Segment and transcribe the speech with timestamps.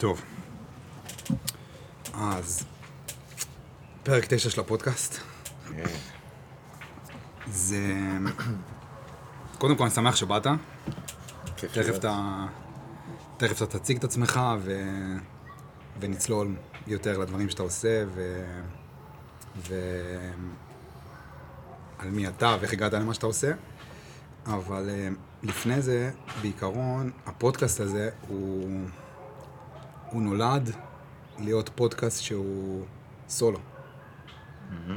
[0.00, 0.22] טוב.
[2.14, 2.64] אז,
[4.02, 5.20] פרק תשע של הפודקאסט.
[7.46, 7.94] זה...
[9.58, 10.46] קודם כל, אני שמח שבאת.
[11.56, 11.96] תכף.
[11.96, 12.46] אתה...
[13.36, 14.82] תכף אתה תציג את עצמך ו...
[16.00, 16.54] ונצלול
[16.86, 18.44] יותר לדברים שאתה עושה ו...
[19.68, 19.74] ו...
[21.98, 23.52] על מי אתה ואיך הגעת למה שאתה עושה.
[24.46, 25.08] אבל אה,
[25.42, 26.10] לפני זה,
[26.42, 28.86] בעיקרון, הפודקאסט הזה הוא...
[30.10, 30.70] הוא נולד
[31.38, 32.84] להיות פודקאסט שהוא
[33.28, 33.58] סולו.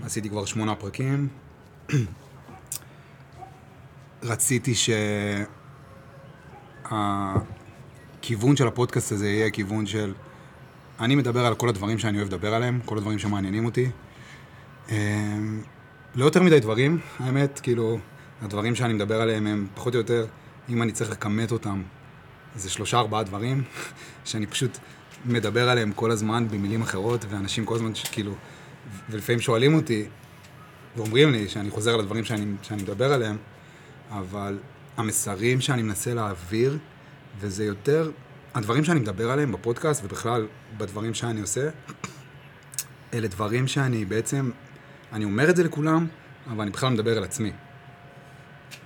[0.04, 1.28] עשיתי כבר שמונה פרקים.
[4.24, 4.74] רציתי
[8.22, 10.14] שהכיוון של הפודקאסט הזה יהיה כיוון של...
[11.00, 13.90] אני מדבר על כל הדברים שאני אוהב לדבר עליהם, כל הדברים שמעניינים אותי.
[14.90, 15.62] אמ,
[16.16, 18.00] לא יותר מדי דברים, האמת, כאילו,
[18.42, 20.26] הדברים שאני מדבר עליהם הם פחות או יותר,
[20.70, 21.84] אם אני צריך לכמת אותם,
[22.56, 23.64] זה שלושה ארבעה דברים,
[24.26, 24.78] שאני פשוט
[25.26, 28.34] מדבר עליהם כל הזמן במילים אחרות, ואנשים כל הזמן, כאילו,
[29.10, 30.06] ולפעמים שואלים אותי,
[30.96, 33.38] ואומרים לי שאני חוזר על הדברים שאני, שאני מדבר עליהם,
[34.10, 34.60] אבל
[34.98, 36.78] המסרים שאני מנסה להעביר,
[37.40, 38.12] וזה יותר,
[38.54, 41.70] הדברים שאני מדבר עליהם בפודקאסט ובכלל בדברים שאני עושה,
[43.14, 44.52] אלה דברים שאני בעצם,
[45.14, 46.08] אני אומר את זה לכולם,
[46.48, 47.52] אבל אני בכלל מדבר על עצמי.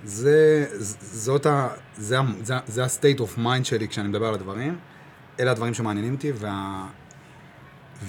[0.04, 0.66] זה,
[1.00, 1.68] זאת ה...
[1.96, 4.78] זה, זה, זה ה-state of mind שלי כשאני מדבר על הדברים.
[5.40, 6.86] אלה הדברים שמעניינים אותי, וה...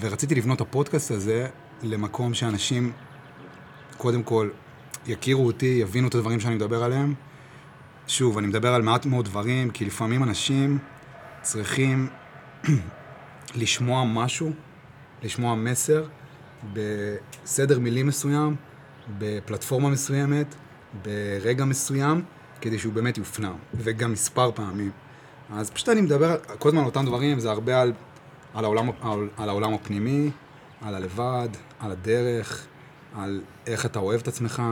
[0.00, 1.48] ורציתי לבנות את הפודקאסט הזה
[1.82, 2.92] למקום שאנשים,
[3.96, 4.50] קודם כל,
[5.06, 7.14] יכירו אותי, יבינו את הדברים שאני מדבר עליהם.
[8.06, 10.78] שוב, אני מדבר על מעט מאוד דברים, כי לפעמים אנשים
[11.42, 12.08] צריכים
[13.60, 14.52] לשמוע משהו,
[15.22, 16.04] לשמוע מסר,
[16.72, 18.56] בסדר מילים מסוים,
[19.18, 20.54] בפלטפורמה מסוימת,
[21.02, 22.22] ברגע מסוים,
[22.60, 24.90] כדי שהוא באמת יופנם, וגם מספר פעמים.
[25.52, 27.92] אז פשוט אני מדבר כל הזמן על אותם דברים, זה הרבה על,
[28.54, 30.30] על, העולם, על, על העולם הפנימי,
[30.82, 31.48] על הלבד,
[31.80, 32.66] על הדרך,
[33.16, 34.62] על איך אתה אוהב את עצמך,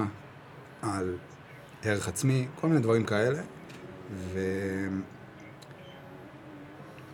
[0.83, 1.17] על
[1.83, 3.43] ערך עצמי, כל מיני דברים כאלה.
[4.13, 4.39] ו...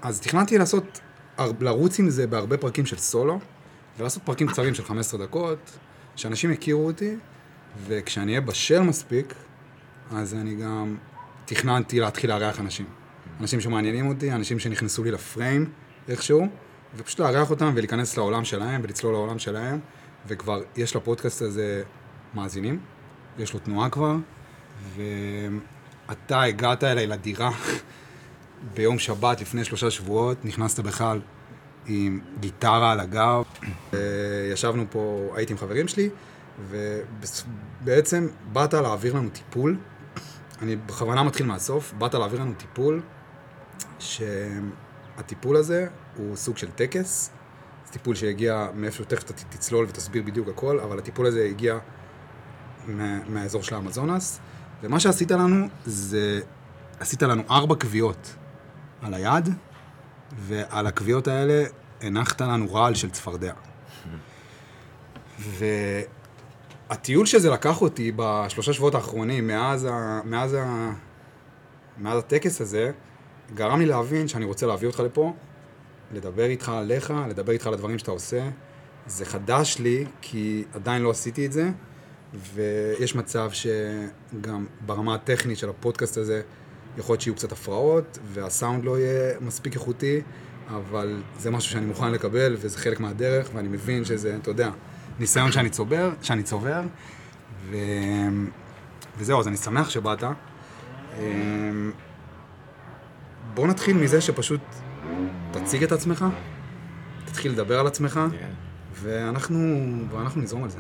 [0.03, 1.01] אז תכננתי לעשות,
[1.61, 3.39] לרוץ עם זה בהרבה פרקים של סולו,
[3.99, 5.79] ולעשות פרקים קצרים של 15 דקות,
[6.17, 7.17] שאנשים יכירו אותי,
[7.87, 9.35] וכשאני אהיה בשל מספיק,
[10.11, 10.97] אז אני גם
[11.45, 13.04] תכננתי להתחיל לארח אנשים.
[13.41, 15.71] אנשים שמעניינים אותי, אנשים שנכנסו לי לפריים
[16.09, 16.47] איכשהו,
[16.97, 19.81] ופשוט לארח אותם ולהיכנס לעולם שלהם ולצלול לעולם שלהם,
[20.27, 21.83] וכבר יש לפודקאסט הזה
[22.35, 22.81] מאזינים,
[23.39, 24.17] יש לו תנועה כבר,
[24.97, 27.51] ואתה הגעת אליי לדירה
[28.75, 31.21] ביום שבת לפני שלושה שבועות, נכנסת בכלל
[31.87, 33.45] עם גיטרה על הגב.
[34.53, 36.11] ישבנו פה, הייתי עם חברים שלי,
[36.69, 39.77] ובעצם באת להעביר לנו טיפול.
[40.63, 43.03] אני בכוונה מתחיל מהסוף, באת להעביר לנו טיפול,
[43.99, 47.31] שהטיפול הזה הוא סוג של טקס.
[47.87, 51.79] זה טיפול שהגיע מאיפשהו, תכף אתה תצלול ותסביר בדיוק הכל, אבל הטיפול הזה הגיע
[52.87, 54.41] מה, מהאזור של האמזונס,
[54.83, 56.41] ומה שעשית לנו זה,
[57.01, 58.35] עשית לנו ארבע קביעות
[59.03, 59.49] על היד,
[60.39, 61.65] ועל הקביעות האלה
[62.01, 63.53] הנחת לנו רעל של צפרדע.
[65.39, 70.93] והטיול שזה לקח אותי בשלושה שבועות האחרונים, מאז, ה, מאז, ה,
[71.99, 72.93] מאז הטקס הזה,
[73.55, 75.33] גרם לי להבין שאני רוצה להביא אותך לפה,
[76.13, 78.49] לדבר איתך עליך, לדבר איתך על הדברים שאתה עושה.
[79.07, 81.71] זה חדש לי, כי עדיין לא עשיתי את זה,
[82.55, 86.43] ויש מצב שגם ברמה הטכנית של הפודקאסט הזה,
[86.99, 90.21] יכול להיות שיהיו קצת הפרעות, והסאונד לא יהיה מספיק איכותי,
[90.69, 94.71] אבל זה משהו שאני מוכן לקבל, וזה חלק מהדרך, ואני מבין שזה, אתה יודע,
[95.19, 96.83] ניסיון שאני צובר, שאני צובר,
[97.71, 97.77] ו...
[99.19, 100.25] וזהו, אז אני שמח שבאת.
[103.55, 104.61] בוא נתחיל מזה שפשוט
[105.51, 106.25] תציג את עצמך,
[107.25, 108.51] תתחיל לדבר על עצמך, כן,
[108.93, 110.79] ואנחנו, ואנחנו נזרום על זה.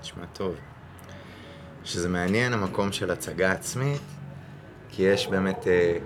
[0.00, 0.54] נשמע טוב.
[1.84, 4.00] שזה מעניין המקום של הצגה עצמית,
[4.88, 5.98] כי יש באמת, אה,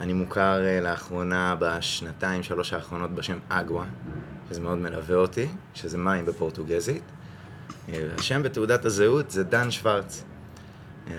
[0.00, 3.84] אני מוכר אה, לאחרונה בשנתיים, שלוש האחרונות בשם אגווה,
[4.48, 7.02] שזה מאוד מלווה אותי, שזה מים בפורטוגזית.
[7.88, 10.24] אה, השם בתעודת הזהות זה דן שוורץ.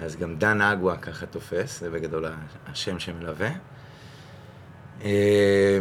[0.01, 2.25] אז גם דן אגווה ככה תופס, זה בגדול
[2.67, 3.49] השם שמלווה.
[5.03, 5.79] אה,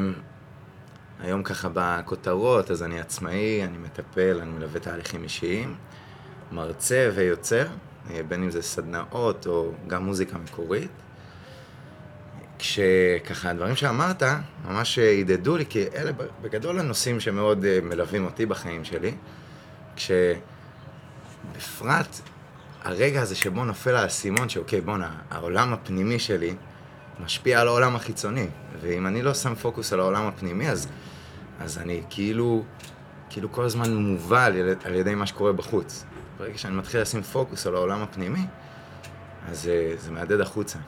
[1.21, 5.75] היום ככה בכותרות, אז אני עצמאי, אני מטפל, אני מלווה תהליכים אישיים,
[6.53, 7.67] מרצה ויוצר,
[8.11, 10.91] אה, בין אם זה סדנאות או גם מוזיקה מקורית.
[12.59, 14.23] כשככה הדברים שאמרת
[14.69, 19.15] ממש הדהדו לי, כי אלה בגדול הנושאים שמאוד אה, מלווים אותי בחיים שלי,
[21.57, 22.21] כשבפרט
[22.83, 26.55] הרגע הזה שבו נופל האסימון שאוקיי, בואנה, העולם הפנימי שלי
[27.25, 28.47] משפיע על העולם החיצוני.
[28.81, 30.89] ואם אני לא שם פוקוס על העולם הפנימי, אז,
[31.61, 32.65] אז אני כאילו,
[33.31, 36.05] כאילו כל הזמן מובל על, ידי מה שקורה בחוץ.
[36.39, 38.47] ברגע שאני מתחיל לשים פוקוס על העולם הפנימי,
[39.51, 40.79] אז זה, זה מהדהד החוצה.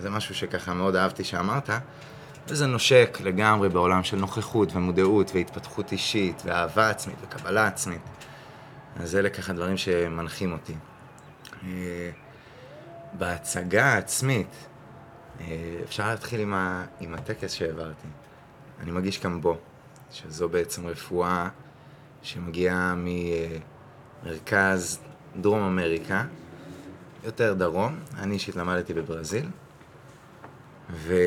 [0.00, 1.70] זה משהו שככה מאוד אהבתי שאמרת,
[2.48, 8.00] וזה נושק לגמרי בעולם של נוכחות ומודעות והתפתחות אישית ואהבה עצמית וקבלה עצמית.
[9.00, 10.74] אז אלה ככה דברים שמנחים אותי.
[11.64, 12.10] אה,
[13.12, 14.77] בהצגה העצמית, אה,
[15.84, 18.08] אפשר להתחיל עם, ה, עם הטקס שהעברתי.
[18.80, 19.56] אני מגיש קמבו,
[20.10, 21.48] שזו בעצם רפואה
[22.22, 22.94] שמגיעה
[24.24, 25.00] ממרכז
[25.40, 26.24] דרום אמריקה,
[27.24, 29.46] יותר דרום, אני אישית למדתי בברזיל,
[30.90, 31.22] ואני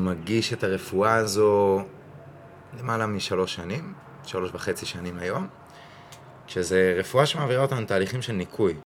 [0.00, 1.84] מגיש את הרפואה הזו
[2.78, 3.92] למעלה משלוש שנים,
[4.24, 5.46] שלוש וחצי שנים היום,
[6.46, 8.83] שזה רפואה שמעבירה אותנו תהליכים של ניקוי.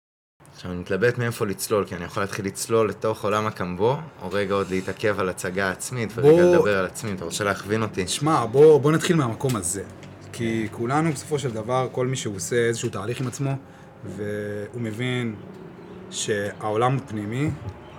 [0.62, 4.54] עכשיו, אני מתלבט מאיפה לצלול, כי אני יכול להתחיל לצלול לתוך עולם הקמבו, או רגע
[4.54, 6.56] עוד להתעכב על הצגה עצמית, ורגע בוא...
[6.56, 7.12] לדבר על עצמי.
[7.12, 8.08] אתה רוצה להכווין אותי?
[8.08, 9.84] שמע, בוא, בוא נתחיל מהמקום הזה.
[10.34, 13.56] כי כולנו, בסופו של דבר, כל מי שעושה איזשהו תהליך עם עצמו,
[14.06, 15.36] והוא מבין
[16.12, 17.50] שהעולם הפנימי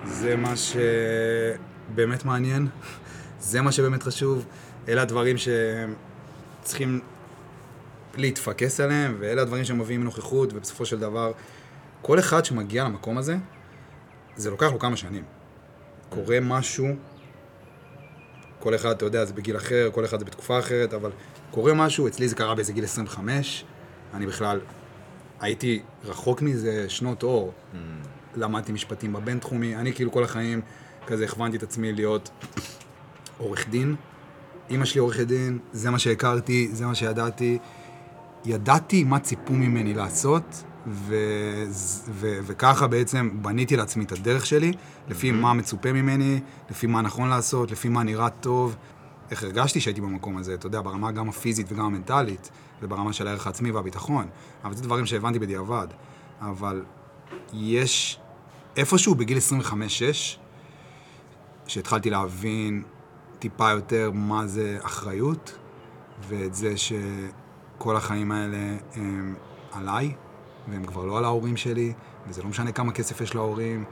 [0.05, 2.69] זה מה שבאמת מעניין,
[3.41, 4.45] זה מה שבאמת חשוב,
[4.89, 5.37] אלה הדברים
[6.63, 7.01] שצריכים
[8.17, 11.33] להתפקס עליהם, ואלה הדברים שמביאים נוכחות, ובסופו של דבר,
[12.03, 13.37] כל אחד שמגיע למקום הזה,
[14.37, 15.25] זה לוקח לו כמה שנים.
[16.09, 16.87] קורה משהו,
[18.59, 21.11] כל אחד, אתה יודע, זה בגיל אחר, כל אחד זה בתקופה אחרת, אבל
[21.51, 23.65] קורה משהו, אצלי זה קרה באיזה גיל 25,
[24.15, 24.61] אני בכלל
[25.41, 27.53] הייתי רחוק מזה שנות אור.
[27.53, 27.77] Mm.
[28.37, 30.61] למדתי משפטים בבינתחומי, אני כאילו כל החיים
[31.07, 32.31] כזה הכוונתי את עצמי להיות
[33.39, 33.97] עורך דין.
[34.71, 37.59] אימא שלי עורכת דין, זה מה שהכרתי, זה מה שידעתי.
[38.45, 41.15] ידעתי מה ציפו ממני לעשות, ו...
[42.11, 42.39] ו...
[42.43, 44.73] וככה בעצם בניתי לעצמי את הדרך שלי,
[45.09, 45.35] לפי mm-hmm.
[45.35, 46.41] מה מצופה ממני,
[46.71, 48.77] לפי מה נכון לעשות, לפי מה נראה טוב.
[49.31, 52.51] איך הרגשתי שהייתי במקום הזה, אתה יודע, ברמה גם הפיזית וגם המנטלית,
[52.83, 54.27] וברמה של הערך העצמי והביטחון.
[54.65, 55.87] אבל זה דברים שהבנתי בדיעבד.
[56.41, 56.85] אבל
[57.53, 58.21] יש
[58.77, 59.73] איפשהו בגיל 25-6,
[61.67, 62.83] שהתחלתי להבין
[63.39, 65.59] טיפה יותר מה זה אחריות,
[66.29, 69.35] ואת זה שכל החיים האלה הם
[69.73, 70.15] עליי,
[70.69, 71.93] והם כבר לא על ההורים שלי,
[72.29, 73.85] וזה לא משנה כמה כסף יש להורים,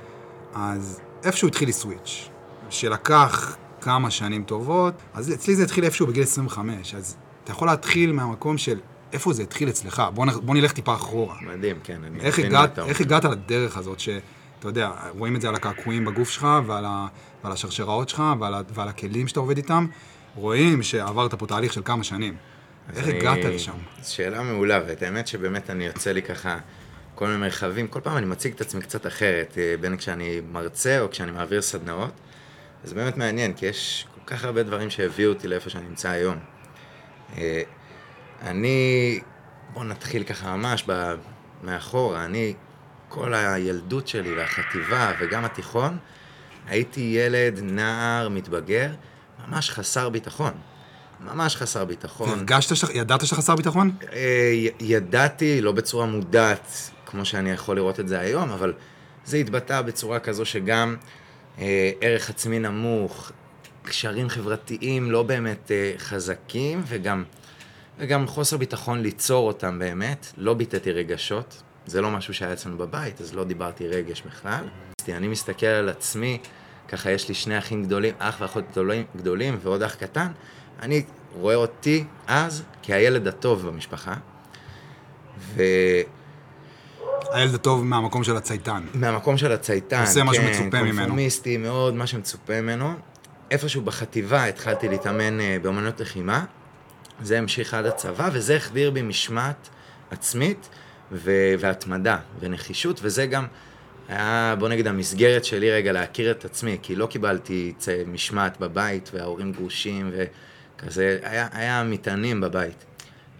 [0.54, 2.28] אז איפשהו התחיל לי סוויץ',
[2.70, 8.12] שלקח כמה שנים טובות, אז אצלי זה התחיל איפשהו בגיל 25, אז אתה יכול להתחיל
[8.12, 8.78] מהמקום של
[9.12, 11.34] איפה זה התחיל אצלך, בוא, נ, בוא נלך טיפה אחורה.
[11.40, 15.54] מדהים, כן, אני איך הגעת, איך הגעת לדרך הזאת, שאתה יודע, רואים את זה על
[15.54, 17.06] הקעקועים בגוף שלך, ועל, ה,
[17.44, 19.86] ועל השרשראות שלך, ועל, ועל הכלים שאתה עובד איתם,
[20.34, 22.36] רואים שעברת פה תהליך של כמה שנים.
[22.96, 23.18] איך אני...
[23.18, 23.72] הגעת לשם?
[24.02, 26.58] שאלה מעולה, ואת האמת שבאמת אני יוצא לי ככה
[27.14, 31.00] כל מיני מרחבים, כל פעם אני מציג את עצמי קצת אחרת, אה, בין כשאני מרצה
[31.00, 32.12] או כשאני מעביר סדנאות.
[32.84, 36.38] זה באמת מעניין, כי יש כל כך הרבה דברים שהביאו אותי לאיפה שאני נמצא היום.
[37.38, 37.62] אה,
[38.42, 39.20] אני,
[39.72, 41.14] בואו נתחיל ככה ממש ב...
[41.62, 42.54] מאחורה, אני,
[43.08, 45.98] כל הילדות שלי והחטיבה וגם התיכון,
[46.66, 48.90] הייתי ילד, נער, מתבגר,
[49.48, 50.52] ממש חסר ביטחון.
[51.24, 52.28] ממש חסר ביטחון.
[52.28, 53.90] הרגשת, ידעת שאתה חסר ביטחון?
[54.12, 58.72] אה, ידעתי, לא בצורה מודעת, כמו שאני יכול לראות את זה היום, אבל
[59.24, 60.96] זה התבטא בצורה כזו שגם
[61.58, 63.32] אה, ערך עצמי נמוך,
[63.82, 67.24] קשרים חברתיים לא באמת אה, חזקים, וגם,
[67.98, 70.26] וגם חוסר ביטחון ליצור אותם באמת.
[70.36, 74.64] לא ביטאתי רגשות, זה לא משהו שהיה אצלנו בבית, אז לא דיברתי רגש בכלל.
[75.08, 76.38] אני מסתכל על עצמי,
[76.88, 80.32] ככה יש לי שני אחים גדולים, אח ואחות גדולים, גדולים ועוד אח קטן.
[80.82, 81.02] אני
[81.34, 84.14] רואה אותי אז כהילד הטוב במשפחה,
[85.38, 85.62] ו...
[87.32, 88.82] הילד הטוב מהמקום של הצייתן.
[88.94, 90.96] מהמקום של הצייתן, עושה כן, מה שמצופה ממנו.
[90.96, 92.94] קונפורמיסטי מאוד, מה שמצופה ממנו.
[93.50, 96.44] איפשהו בחטיבה התחלתי להתאמן אה, באמנות לחימה,
[97.22, 99.68] זה המשיך עד הצבא, וזה החדיר בי משמעת
[100.10, 100.68] עצמית
[101.12, 103.46] ו- והתמדה ונחישות, וזה גם
[104.08, 107.72] היה, בוא נגיד, המסגרת שלי רגע להכיר את עצמי, כי לא קיבלתי
[108.06, 110.10] משמעת בבית, וההורים גרושים,
[110.84, 112.84] וכזה, היה, היה מטענים בבית.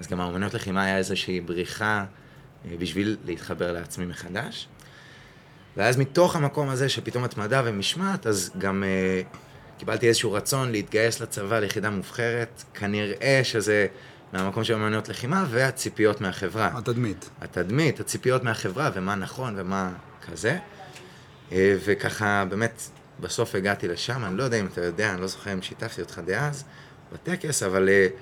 [0.01, 2.05] אז גם האמנות לחימה היה איזושהי בריחה
[2.65, 4.69] אה, בשביל להתחבר לעצמי מחדש.
[5.77, 11.59] ואז מתוך המקום הזה שפתאום התמדה ומשמעת, אז גם uh, קיבלתי איזשהו רצון להתגייס לצבא
[11.59, 13.87] ליחידה מובחרת, כנראה שזה
[14.33, 16.71] מהמקום של אמנויות לחימה והציפיות מהחברה.
[16.79, 17.31] התדמית.
[17.41, 19.93] התדמית, הציפיות מהחברה ומה נכון ומה
[20.27, 20.59] כזה.
[21.51, 21.53] Uh,
[21.85, 22.83] וככה באמת
[23.21, 26.21] בסוף הגעתי לשם, אני לא יודע אם אתה יודע, אני לא זוכר אם שיתפתי אותך
[26.25, 26.65] דאז
[27.13, 28.13] בטקס, אבל uh,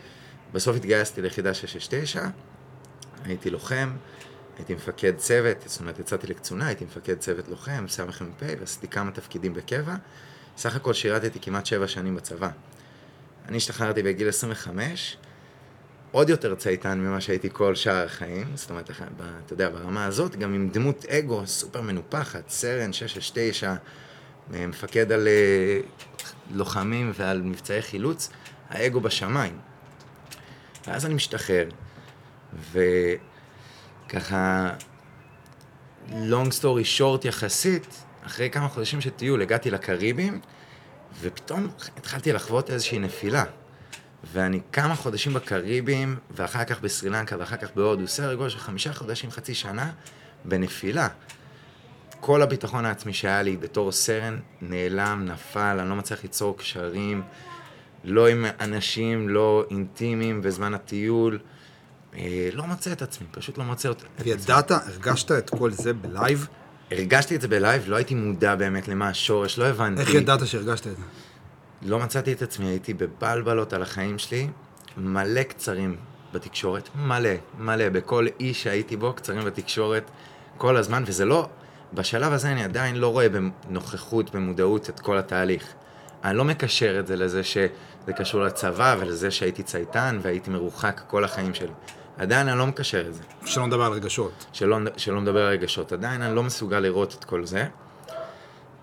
[0.52, 2.26] בסוף התגייסתי ליחידה 669,
[3.24, 3.90] הייתי לוחם.
[4.58, 9.54] הייתי מפקד צוות, זאת אומרת, יצאתי לקצונה, הייתי מפקד צוות לוחם, סמ"פ, ועשיתי כמה תפקידים
[9.54, 9.94] בקבע.
[10.56, 12.50] סך הכל שירתתי כמעט שבע שנים בצבא.
[13.48, 15.16] אני השתחררתי בגיל 25,
[16.12, 18.90] עוד יותר צייתן ממה שהייתי כל שאר החיים, זאת אומרת,
[19.46, 23.74] אתה יודע, ברמה הזאת, גם עם דמות אגו סופר מנופחת, סרן 669,
[24.50, 25.80] מפקד על אה,
[26.50, 28.30] לוחמים ועל מבצעי חילוץ,
[28.70, 29.58] האגו בשמיים.
[30.86, 31.68] ואז אני משתחרר,
[32.72, 34.70] וככה,
[36.08, 40.40] long story short יחסית, אחרי כמה חודשים של טיול הגעתי לקריבים,
[41.20, 43.44] ופתאום התחלתי לחוות איזושהי נפילה.
[44.32, 49.30] ואני כמה חודשים בקריביים, ואחר כך בסרילנקה, ואחר כך בהודו, סדר גודל של חמישה חודשים,
[49.30, 49.90] חצי שנה,
[50.44, 51.08] בנפילה.
[52.20, 57.22] כל הביטחון העצמי שהיה לי בתור סרן נעלם, נפל, אני לא מצליח ליצור קשרים,
[58.04, 61.38] לא עם אנשים, לא אינטימיים בזמן הטיול.
[62.14, 64.32] אה, לא מוצא את עצמי, פשוט לא מוצא את עצמי.
[64.32, 66.46] וידעת, הרגשת את כל זה ב live?
[66.90, 70.00] הרגשתי את זה בלייב, לא הייתי מודע באמת למה השורש, לא הבנתי.
[70.00, 71.02] איך ידעת שהרגשת את זה?
[71.82, 74.48] לא מצאתי את עצמי, הייתי בבלבלות על החיים שלי,
[74.96, 75.96] מלא קצרים
[76.32, 80.10] בתקשורת, מלא, מלא, בכל אי שהייתי בו, קצרים בתקשורת
[80.56, 81.48] כל הזמן, וזה לא,
[81.94, 85.74] בשלב הזה אני עדיין לא רואה בנוכחות, במודעות את כל התהליך.
[86.24, 87.42] אני לא מקשר את זה לזה
[88.02, 91.72] שזה קשור לצבא ולזה שהייתי צייתן והייתי מרוחק כל החיים שלי.
[92.18, 93.22] עדיין אני לא מקשר את זה.
[93.44, 94.46] שלא נדבר על רגשות.
[94.52, 95.92] שלא, שלא מדבר על רגשות.
[95.92, 97.66] עדיין אני לא מסוגל לראות את כל זה.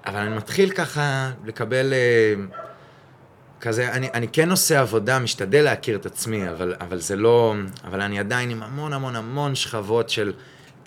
[0.06, 2.34] אבל אני מתחיל ככה לקבל אה,
[3.62, 7.56] כזה, אני, אני כן עושה עבודה, משתדל להכיר את עצמי, אבל, אבל זה לא...
[7.84, 10.34] אבל אני עדיין עם המון המון המון שכבות של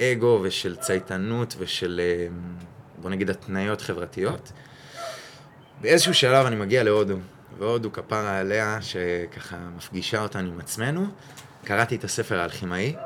[0.00, 2.26] אגו ושל צייתנות ושל, אה,
[2.98, 4.52] בוא נגיד, התניות חברתיות.
[5.80, 7.16] באיזשהו שלב אני מגיע להודו,
[7.58, 11.06] והודו כפרה עליה, שככה מפגישה אותנו עם עצמנו.
[11.64, 12.96] קראתי את הספר האלכימאי,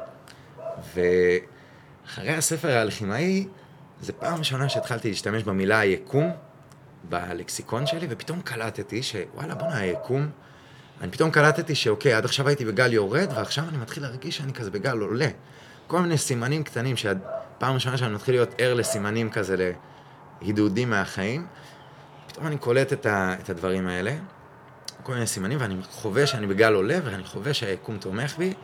[0.95, 3.49] ואחרי הספר האלכימאי,
[4.01, 6.31] זו פעם ראשונה שהתחלתי להשתמש במילה היקום
[7.09, 10.31] בלקסיקון שלי, ופתאום קלטתי שוואלה, בואנה, היקום...
[11.01, 14.71] אני פתאום קלטתי שאוקיי, עד עכשיו הייתי בגל יורד, ועכשיו אני מתחיל להרגיש שאני כזה
[14.71, 15.29] בגל עולה.
[15.87, 19.73] כל מיני סימנים קטנים, שפעם ראשונה שאני מתחיל להיות ער לסימנים כזה,
[20.41, 21.47] להידודים מהחיים.
[22.33, 24.15] פתאום אני קולט את, ה, את הדברים האלה,
[25.03, 28.55] כל מיני סימנים, ואני חווה שאני בגל עולה, ואני חווה שהיקום תומך בי.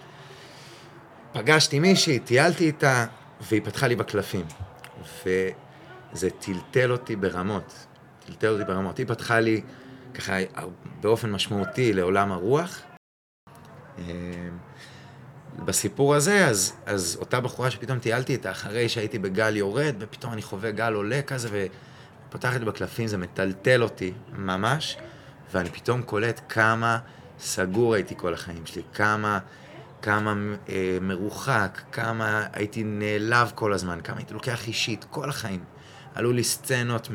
[1.33, 3.07] פגשתי מישהי, טיילתי איתה,
[3.41, 4.47] והיא פתחה לי בקלפים.
[5.25, 7.87] וזה טלטל אותי ברמות.
[8.27, 8.99] טלטל אותי ברמות.
[8.99, 9.63] היא פתחה לי
[10.15, 10.37] ככה
[11.01, 12.83] באופן משמעותי לעולם הרוח.
[13.99, 14.05] אמ,
[15.65, 20.43] בסיפור הזה, אז, אז אותה בחורה שפתאום טיילתי איתה אחרי שהייתי בגל יורד, ופתאום אני
[20.43, 21.67] חווה גל עולה כזה,
[22.28, 24.97] ופותחת בקלפים, זה מטלטל אותי ממש.
[25.52, 26.99] ואני פתאום קולט כמה
[27.40, 29.38] סגור הייתי כל החיים שלי, כמה,
[30.02, 30.35] כמה
[30.68, 35.61] אה, מרוחק, כמה הייתי נעלב כל הזמן, כמה הייתי לוקח אישית, כל החיים.
[36.14, 37.14] עלו לי סצנות מ,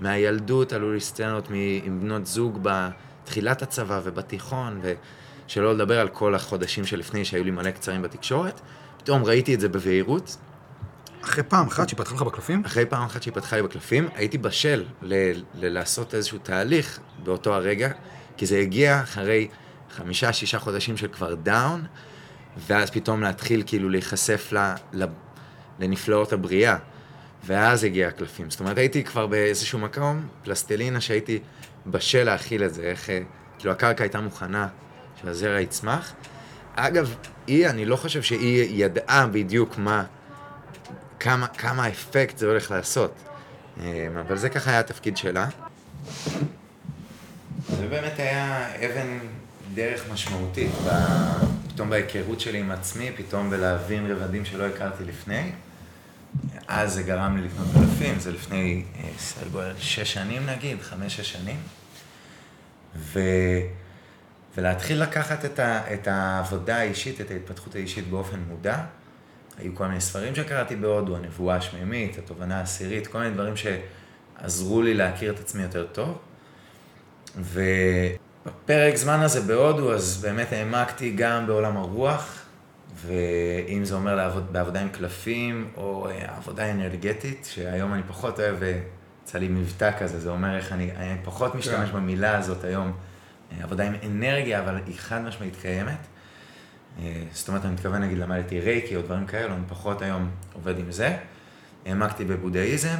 [0.00, 4.80] מהילדות, עלו לי סצנות מ, עם בנות זוג בתחילת הצבא ובתיכון,
[5.46, 8.60] ושלא לדבר על כל החודשים שלפני שהיו לי מלא קצרים בתקשורת.
[8.96, 10.36] פתאום ראיתי את זה בבהירות,
[11.28, 12.62] אחרי פעם אחת שהיא פתחה לך בקלפים?
[12.66, 14.84] אחרי פעם אחת שהיא פתחה לי בקלפים, הייתי בשל
[15.54, 17.90] לעשות איזשהו תהליך באותו הרגע,
[18.36, 19.48] כי זה הגיע אחרי
[19.90, 21.84] חמישה, שישה חודשים של כבר דאון,
[22.66, 25.04] ואז פתאום להתחיל כאילו להיחשף ל- ל-
[25.78, 26.76] לנפלאות הבריאה.
[27.44, 28.50] ואז הגיע הקלפים.
[28.50, 31.38] זאת אומרת, הייתי כבר באיזשהו מקום, פלסטלינה שהייתי
[31.86, 33.20] בשל להכיל את זה, איך, אה,
[33.58, 34.68] כאילו הקרקע הייתה מוכנה
[35.20, 36.12] שהזרע יצמח.
[36.74, 37.14] אגב,
[37.46, 40.04] היא, אני לא חושב שהיא ידעה בדיוק מה
[41.20, 43.14] כמה, כמה אפקט זה הולך לעשות.
[43.80, 43.84] אמ,
[44.26, 45.48] אבל זה ככה היה התפקיד שלה.
[47.68, 49.18] זה באמת היה אבן
[49.74, 50.72] דרך משמעותית,
[51.68, 55.52] פתאום בהיכרות שלי עם עצמי, פתאום בלהבין רבדים שלא הכרתי לפני.
[56.68, 61.32] אז זה גרם לי לקנות אלפים, זה לפני אה, סדר גודל שש שנים נגיד, חמש-שש
[61.32, 61.60] שנים.
[62.96, 63.20] ו...
[64.56, 65.94] ולהתחיל לקחת את, ה...
[65.94, 68.84] את העבודה האישית, את ההתפתחות האישית באופן מודע,
[69.58, 74.94] היו כל מיני ספרים שקראתי בהודו, הנבואה השמימית, התובנה העשירית, כל מיני דברים שעזרו לי
[74.94, 76.18] להכיר את עצמי יותר טוב.
[77.36, 82.42] ובפרק זמן הזה בהודו, אז באמת העמקתי גם בעולם הרוח,
[83.06, 88.62] ואם זה אומר לעבוד בעבודה עם קלפים, או אה, עבודה אנרגטית, שהיום אני פחות אוהב,
[88.62, 88.80] אה,
[89.22, 91.96] יצא לי מבטא כזה, זה אומר איך אני, אני פחות משתמש כן.
[91.96, 92.92] במילה הזאת היום,
[93.52, 95.98] אה, עבודה עם אנרגיה, אבל היא חד משמעית קיימת.
[96.98, 100.78] אה, זאת אומרת, אני מתכוון, נגיד, למדתי רייקי או דברים כאלו, אני פחות היום עובד
[100.78, 101.16] עם זה.
[101.86, 102.96] העמקתי בבודהיזם,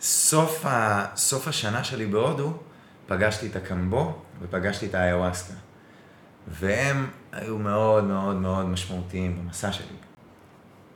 [0.00, 1.04] וסוף ה...
[1.46, 2.52] השנה שלי בהודו,
[3.06, 5.54] פגשתי את הקמבו ופגשתי את האיוואסקה.
[6.48, 9.96] והם היו מאוד מאוד מאוד משמעותיים במסע שלי.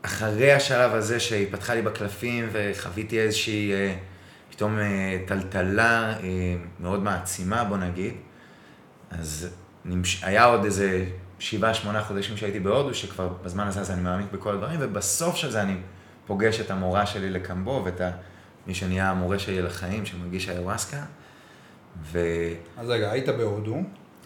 [0.02, 3.96] אחרי השלב הזה שהיא פתחה לי בקלפים וחוויתי איזושהי אה,
[4.50, 8.14] פתאום אה, טלטלה אה, מאוד מעצימה, בוא נגיד,
[9.10, 9.48] אז.
[10.22, 11.04] היה עוד איזה
[11.38, 15.50] שבעה, שמונה חודשים שהייתי בהודו, שכבר בזמן הזה אז אני מעמיק בכל הדברים, ובסוף של
[15.50, 15.76] זה אני
[16.26, 18.00] פוגש את המורה שלי לקמבו ואת.
[18.66, 21.02] מי שנהיה המורה שלי לחיים, שמגיש איוואסקה.
[22.02, 22.18] ו...
[22.78, 23.76] אז רגע, היית בהודו,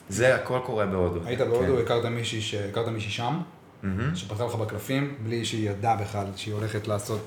[0.08, 1.20] זה הכל קורה בהודו.
[1.24, 1.82] היית בהודו, כן.
[1.82, 3.40] הכרת מישהי ש- הכרת מישהי שם,
[3.82, 4.16] מהמם.
[4.16, 7.26] שפתחה לך בקלפים, בלי שהיא ידעה בכלל שהיא הולכת לעשות...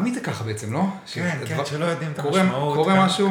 [0.00, 0.82] תמיד זה ככה בעצם, לא?
[1.12, 2.74] כן, כן, שלא יודעים את המשמעות.
[2.76, 3.28] קורה משהו,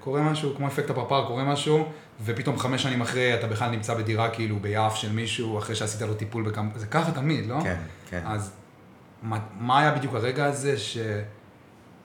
[0.00, 1.88] קורה משהו, כמו אפקט הפרפר, קורה משהו,
[2.24, 6.14] ופתאום חמש שנים אחרי אתה בכלל נמצא בדירה כאילו ביעף של מישהו, אחרי שעשית לו
[6.14, 6.68] טיפול בכמה...
[6.74, 7.58] זה ככה תמיד, לא?
[7.62, 7.76] כן,
[8.10, 8.20] כן.
[8.26, 8.52] אז
[9.22, 10.98] מה, מה היה בדיוק הרגע הזה ש...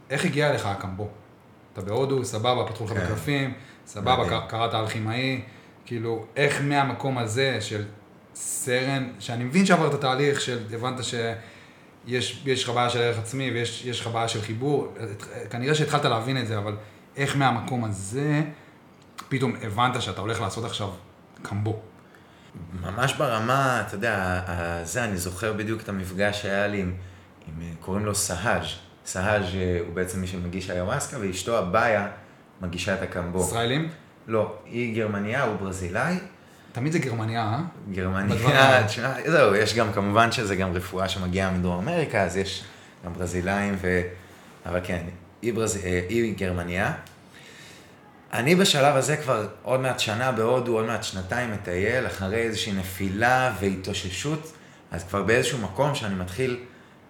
[0.09, 1.07] איך הגיע אליך הקמבו?
[1.73, 2.99] אתה בהודו, סבבה, פתחו לך כן.
[3.05, 3.53] בקלפים,
[3.87, 4.29] סבבה.
[4.29, 5.41] קר- קראת אלכימאי,
[5.85, 7.83] כאילו, איך מהמקום הזה של
[8.35, 11.15] סרן, שאני מבין שעברת תהליך של, הבנת שיש
[12.07, 14.93] יש לך בעיה של ערך עצמי ויש יש לך בעיה של חיבור,
[15.49, 16.75] כנראה שהתחלת להבין את זה, אבל
[17.17, 18.41] איך מהמקום הזה
[19.29, 20.89] פתאום הבנת שאתה הולך לעשות עכשיו
[21.41, 21.79] קמבו?
[22.81, 24.41] ממש ברמה, אתה יודע,
[24.83, 26.93] זה, אני זוכר בדיוק את המפגש שהיה לי עם,
[27.47, 28.65] עם קוראים לו סהאז'.
[29.05, 32.07] סהאז' אה, הוא בעצם מי שמגיש איוואסקה, ואשתו אביה
[32.61, 33.39] מגישה את הקמבו.
[33.39, 33.89] ישראלים?
[34.27, 36.15] לא, היא גרמניה, הוא ברזילאי.
[36.71, 37.59] תמיד זה גרמניה, אה?
[37.91, 38.83] גרמניה.
[38.87, 42.63] תשמע, זהו, יש גם, כמובן שזה גם רפואה שמגיעה מדרום אמריקה, אז יש
[43.05, 44.01] גם ברזילאים ו...
[44.65, 45.03] אבל כן,
[45.41, 45.77] היא, ברז...
[45.83, 46.93] אה, היא גרמניה.
[48.33, 53.53] אני בשלב הזה כבר עוד מעט שנה בהודו, עוד מעט שנתיים מטייל, אחרי איזושהי נפילה
[53.59, 54.53] והתאוששות,
[54.91, 56.59] אז כבר באיזשהו מקום שאני מתחיל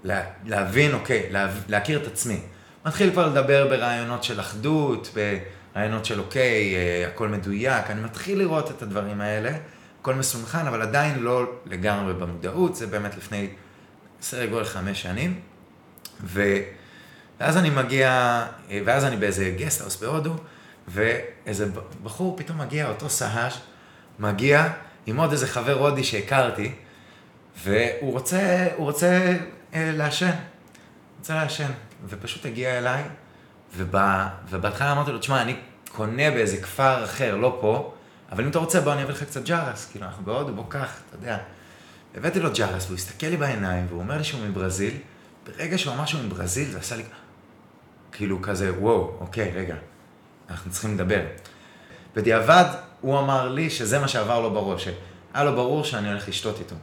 [0.03, 0.22] לה...
[0.46, 1.48] להבין, אוקיי, לה...
[1.68, 2.39] להכיר את עצמי.
[2.86, 5.10] מתחיל כבר לדבר ברעיונות של אחדות,
[5.75, 9.51] ברעיונות של אוקיי, אה, הכל מדויק, אני מתחיל לראות את הדברים האלה,
[10.01, 13.49] הכל מסונכרן, אבל עדיין לא לגמרי במודעות, זה באמת לפני
[14.21, 15.39] סדר גודל חמש שנים.
[16.23, 16.57] ו...
[17.39, 18.09] ואז אני מגיע,
[18.71, 20.33] אה, ואז אני באיזה גסטהאוס בהודו,
[20.87, 21.65] ואיזה
[22.03, 23.53] בחור פתאום מגיע, אותו סהאז'
[24.19, 24.67] מגיע
[25.05, 26.71] עם עוד איזה חבר הודי שהכרתי,
[27.63, 29.38] והוא רוצה, הוא רוצה
[29.73, 30.31] אה, לעשן.
[31.19, 31.71] רוצה לעשן.
[32.10, 33.03] ופשוט הגיע אליי,
[33.77, 35.55] ובהתחלה אמרתי לו, תשמע, אני
[35.91, 37.93] קונה באיזה כפר אחר, לא פה,
[38.31, 40.93] אבל אם אתה רוצה, בוא אני אביא לך קצת צ'רס, כאילו, אנחנו בהודו, בוא קח,
[41.07, 41.38] אתה יודע.
[42.15, 44.93] הבאתי לו צ'רס, והוא הסתכל לי בעיניים, והוא אומר לי שהוא מברזיל.
[45.45, 47.03] ברגע שהוא אמר שהוא מברזיל, זה עשה לי
[48.12, 49.75] כאילו כזה, וואו, אוקיי, רגע,
[50.49, 51.21] אנחנו צריכים לדבר.
[52.15, 52.65] בדיעבד,
[53.01, 56.75] הוא אמר לי שזה מה שעבר לו בראש, שהיה לו ברור שאני הולך לשתות איתו.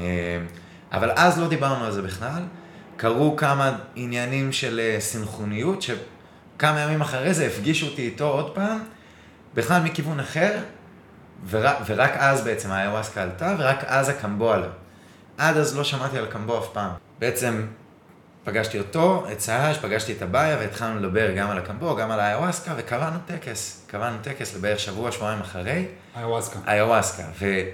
[0.00, 0.38] אה,
[0.92, 2.42] אבל אז לא דיברנו על זה בכלל.
[2.96, 8.78] קרו כמה עניינים של אה, סינכרוניות, שכמה ימים אחרי זה הפגישו אותי איתו עוד פעם,
[9.54, 10.58] בכלל מכיוון אחר,
[11.50, 14.68] ורק, ורק אז בעצם האיוואסקה עלתה, ורק אז הקמבו עלה.
[15.38, 16.90] עד אז לא שמעתי על קמבו אף פעם.
[17.18, 17.66] בעצם
[18.44, 22.74] פגשתי אותו, את סהאז', פגשתי את הבעיה, והתחלנו לדבר גם על הקמבו, גם על האיוואסקה,
[22.76, 23.84] וקבענו טקס.
[23.86, 26.58] קבענו טקס לבערך שבוע, שבועיים אחרי, איוואסקה.
[26.68, 27.22] איוואסקה.
[27.38, 27.70] וזה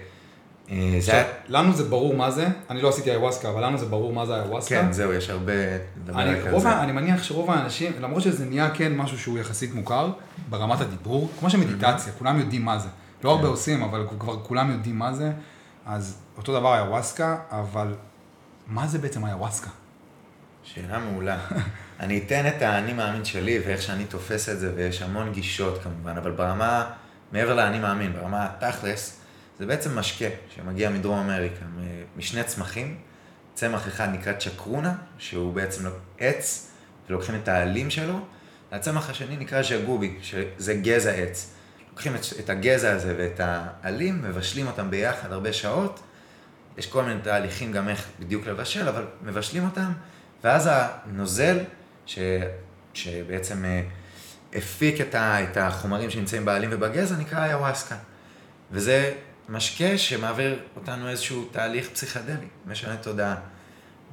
[0.71, 1.25] עכשיו, היה...
[1.49, 4.43] לנו זה ברור מה זה, אני לא עשיתי איוואסקה, אבל לנו זה ברור מה זה
[4.43, 4.83] איוואסקה.
[4.83, 5.53] כן, זהו, יש הרבה
[6.09, 6.81] אני, רוב, זה.
[6.81, 10.11] אני מניח שרוב האנשים, למרות שזה נהיה כן משהו שהוא יחסית מוכר,
[10.49, 12.89] ברמת הדיבור, כמו שמדיטציה, כולם יודעים מה זה.
[13.25, 13.49] לא הרבה כן.
[13.49, 15.33] עושים, אבל כבר כולם יודעים מה זה,
[15.87, 17.95] אז אותו דבר איוואסקה, אבל
[18.67, 19.71] מה זה בעצם איוואסקה?
[20.63, 21.39] שאלה מעולה.
[22.01, 26.17] אני אתן את האני מאמין שלי ואיך שאני תופס את זה, ויש המון גישות כמובן,
[26.17, 26.85] אבל ברמה,
[27.33, 29.20] מעבר לאני מאמין, ברמה התכלס,
[29.61, 31.65] זה בעצם משקה שמגיע מדרום אמריקה,
[32.17, 32.99] משני צמחים.
[33.55, 35.85] צמח אחד נקרא צ'קרונה, שהוא בעצם
[36.19, 36.71] עץ,
[37.09, 38.21] ולוקחים את העלים שלו,
[38.73, 41.55] והצמח השני נקרא ז'גובי, שזה גזע עץ.
[41.91, 46.01] לוקחים את, את הגזע הזה ואת העלים, מבשלים אותם ביחד הרבה שעות,
[46.79, 49.93] יש כל מיני תהליכים גם איך בדיוק לבשל, אבל מבשלים אותם,
[50.45, 51.59] ואז הנוזל,
[52.07, 52.19] ש,
[52.95, 53.83] שבעצם אה,
[54.55, 57.97] הפיק את, ה, את החומרים שנמצאים בעלים ובגזע, נקרא איוואסקה.
[58.73, 59.13] וזה
[59.51, 63.35] משקה שמעביר אותנו איזשהו תהליך פסיכדלי, משנה תודעה.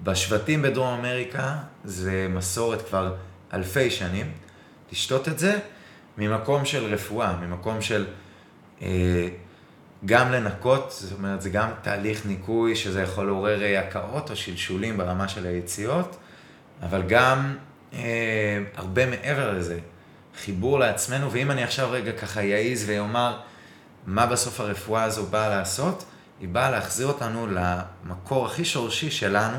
[0.04, 3.16] בשבטים בדרום אמריקה זה מסורת כבר
[3.54, 4.32] אלפי שנים,
[4.92, 5.60] לשתות את זה
[6.18, 8.06] ממקום של רפואה, ממקום של
[8.82, 9.28] אה,
[10.06, 14.98] גם לנקות, זאת אומרת, זה גם תהליך ניקוי שזה יכול לעורר אה, הקאות או שלשולים
[14.98, 16.18] ברמה של היציאות,
[16.82, 17.58] אבל גם
[17.94, 19.80] אה, הרבה מעבר לזה,
[20.44, 23.40] חיבור לעצמנו, ואם אני עכשיו רגע ככה יעיז ויאמר
[24.08, 26.06] מה בסוף הרפואה הזו באה לעשות,
[26.40, 29.58] היא באה להחזיר אותנו למקור הכי שורשי שלנו,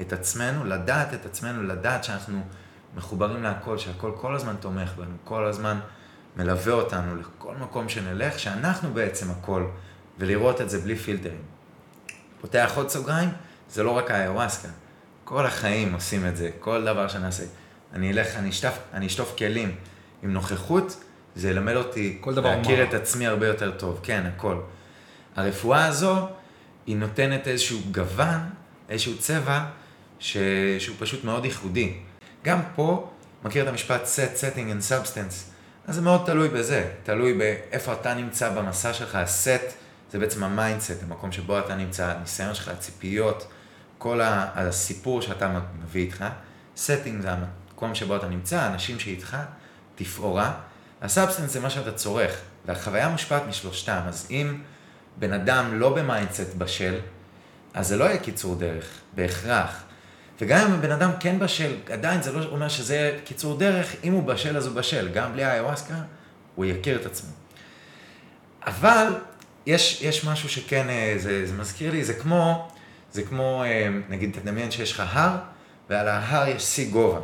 [0.00, 2.42] את עצמנו, לדעת את עצמנו, לדעת שאנחנו
[2.96, 5.80] מחוברים להכל, שהכל כל הזמן תומך בנו, כל הזמן
[6.36, 9.66] מלווה אותנו לכל מקום שנלך, שאנחנו בעצם הכל,
[10.18, 11.42] ולראות את זה בלי פילטרים.
[12.40, 13.30] פותח עוד סוגריים,
[13.70, 14.68] זה לא רק האיוואסקה.
[15.24, 17.44] כל החיים עושים את זה, כל דבר שנעשה.
[17.92, 19.74] אני אלך, אני אשטוף, אני אשטוף כלים
[20.22, 21.04] עם נוכחות,
[21.36, 22.84] זה ילמד אותי להכיר מה.
[22.84, 24.60] את עצמי הרבה יותר טוב, כן, הכל.
[25.36, 26.28] הרפואה הזו,
[26.86, 28.40] היא נותנת איזשהו גוון,
[28.88, 29.64] איזשהו צבע,
[30.18, 30.36] ש...
[30.78, 31.94] שהוא פשוט מאוד ייחודי.
[32.44, 33.10] גם פה,
[33.44, 35.52] מכיר את המשפט set, setting and substance,
[35.86, 39.72] אז זה מאוד תלוי בזה, תלוי באיפה אתה נמצא במסע שלך, ה-set
[40.12, 43.46] זה בעצם ה mindset, המקום שבו אתה נמצא, הניסיון שלך, הציפיות,
[43.98, 46.24] כל הסיפור שאתה מביא איתך.
[46.76, 49.36] setting זה המקום שבו אתה נמצא, האנשים שאיתך,
[49.94, 50.54] תפאורה.
[51.02, 54.58] ה substance זה מה שאתה צורך, והחוויה מושפעת משלושתם, אז אם
[55.16, 56.98] בן אדם לא ב mindset בשל,
[57.74, 59.82] אז זה לא יהיה קיצור דרך, בהכרח.
[60.40, 64.22] וגם אם הבן אדם כן בשל, עדיין זה לא אומר שזה קיצור דרך, אם הוא
[64.22, 65.94] בשל אז הוא בשל, גם בלי האיוואסקה,
[66.54, 67.30] הוא יכיר את עצמו.
[68.66, 69.06] אבל
[69.66, 72.68] יש, יש משהו שכן, אה, זה, זה מזכיר לי, זה כמו,
[73.12, 75.36] זה כמו, אה, נגיד, תדמיין שיש לך הר,
[75.90, 77.20] ועל ההר יש שיא גובה.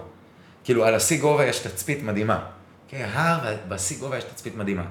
[0.65, 2.58] כאילו, על השיא גובה יש תצפית מדהימה.
[2.89, 4.85] כן, הר, ובשיא גובה יש תצפית מדהימה.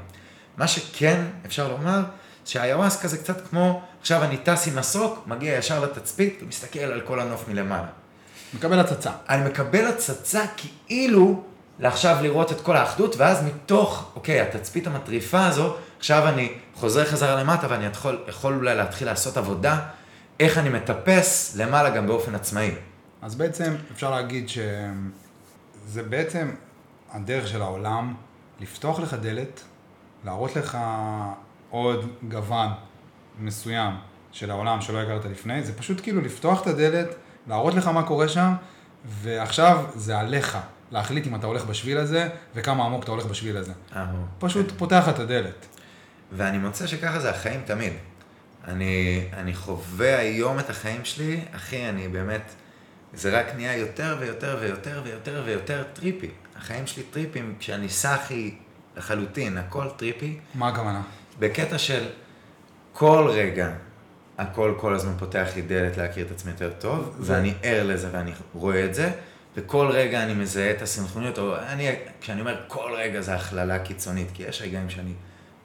[0.58, 2.04] מה שכן אפשר לומר,
[2.46, 7.20] שהאיוואסקה זה קצת כמו, עכשיו אני טס עם מסוק, מגיע ישר לתצפית, ומסתכל על כל
[7.20, 7.88] הנוף מלמעלה.
[8.54, 9.12] מקבל הצצה.
[9.30, 11.44] אני מקבל הצצה כאילו
[11.80, 17.44] לעכשיו לראות את כל האחדות, ואז מתוך, אוקיי, התצפית המטריפה הזו, עכשיו אני חוזר חזרה
[17.44, 19.80] למטה ואני יכול, יכול אולי להתחיל לעשות עבודה,
[20.40, 22.72] איך אני מטפס למעלה גם באופן עצמאי.
[23.22, 26.52] אז בעצם אפשר להגיד שזה בעצם
[27.12, 28.14] הדרך של העולם
[28.60, 29.64] לפתוח לך דלת,
[30.26, 30.78] להראות לך
[31.70, 32.70] עוד גוון
[33.40, 33.94] מסוים
[34.32, 37.16] של העולם שלא הכרת לפני, זה פשוט כאילו לפתוח את הדלת,
[37.48, 38.54] להראות לך מה קורה שם,
[39.06, 40.58] ועכשיו זה עליך
[40.92, 43.74] להחליט אם אתה הולך בשביל הזה, וכמה עמוק אתה הולך בשביל הזה.
[44.40, 45.66] פשוט פותח את הדלת.
[46.32, 47.94] ואני מוצא שככה זה החיים תמיד.
[48.68, 52.52] אני, אני חווה היום את החיים שלי, אחי, אני באמת,
[53.14, 56.30] זה רק נהיה יותר ויותר ויותר ויותר ויותר trippy.
[56.58, 58.56] החיים שלי טריפים, כשאני סאחי
[58.98, 61.02] לחלוטין, הכל trippy, מה הכוונה?
[61.40, 62.06] בקטע של
[62.94, 63.70] כל רגע,
[64.38, 68.08] הכל כל הזמן פותח לי דלת להכיר את עצמי יותר טוב, זה- ואני ער לזה
[68.12, 69.12] ואני רואה את זה,
[69.56, 71.90] וכל רגע אני מזהה את הסינכרוניות, או אני,
[72.22, 75.14] כשאני אומר כל רגע זה הכללה קיצונית, כי יש רגעים שאני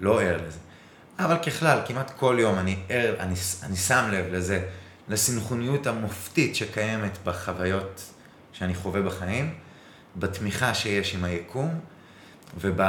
[0.00, 0.59] לא ער לזה.
[1.18, 4.62] אבל ככלל, כמעט כל יום אני ער, אני, אני שם לב לזה,
[5.09, 8.02] לסינכרוניות המופתית שקיימת בחוויות
[8.52, 9.55] שאני חווה בחיים,
[10.16, 11.81] בתמיכה שיש עם היקום,
[12.61, 12.81] וב...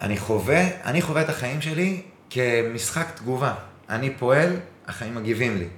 [0.00, 3.54] אני חווה, אני חווה את החיים שלי כמשחק תגובה.
[3.88, 4.56] אני פועל,
[4.86, 5.68] החיים מגיבים לי.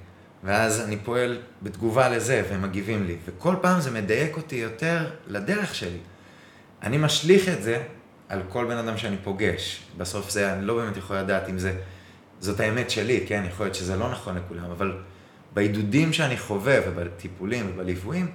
[0.43, 3.15] ואז אני פועל בתגובה לזה, והם מגיבים לי.
[3.25, 5.97] וכל פעם זה מדייק אותי יותר לדרך שלי.
[6.83, 7.83] אני משליך את זה
[8.29, 9.83] על כל בן אדם שאני פוגש.
[9.97, 11.73] בסוף זה, אני לא באמת יכול לדעת אם זה,
[12.39, 13.43] זאת האמת שלי, כן?
[13.47, 14.97] יכול להיות שזה לא נכון לכולם, אבל
[15.53, 18.31] בעידודים שאני חווה ובטיפולים ובליוויים,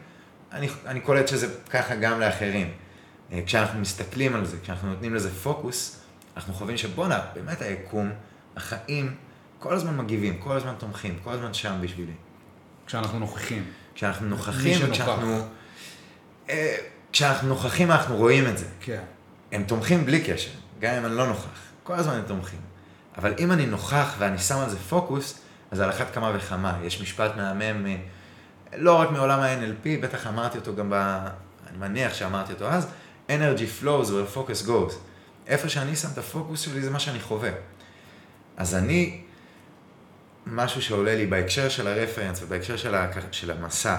[0.53, 2.73] אני, אני קולט שזה ככה גם לאחרים.
[3.33, 6.01] אה, כשאנחנו מסתכלים על זה, כשאנחנו נותנים לזה פוקוס,
[6.37, 8.11] אנחנו חווים שבואנה, באמת היקום,
[8.57, 9.15] החיים,
[9.59, 12.13] כל הזמן מגיבים, כל הזמן תומכים, כל הזמן שם בשבילי.
[12.87, 13.65] כשאנחנו נוכחים.
[13.95, 14.91] כשאנחנו נוכחים, שנוכח.
[14.91, 15.41] וכשאנחנו...
[16.49, 16.77] אה,
[17.13, 18.67] כשאנחנו נוכחים אנחנו רואים את זה.
[18.81, 19.03] כן.
[19.53, 21.61] הם תומכים בלי קשר, גם אם אני לא נוכח.
[21.83, 22.59] כל הזמן הם תומכים.
[23.19, 26.79] אבל אם אני נוכח ואני שם על זה פוקוס, אז על אחת כמה וכמה.
[26.83, 27.97] יש משפט מהמם, אה,
[28.75, 30.95] לא רק מעולם ה-NLP, בטח אמרתי אותו גם ב...
[31.71, 32.89] אני מניח שאמרתי אותו אז,
[33.29, 34.93] energy flows where focus goes.
[35.47, 37.51] איפה שאני שם את הפוקוס שלי זה מה שאני חווה.
[38.57, 39.21] אז אני,
[40.47, 43.11] משהו שעולה לי בהקשר של הרפרנס ובהקשר של, ה...
[43.33, 43.97] של המסע,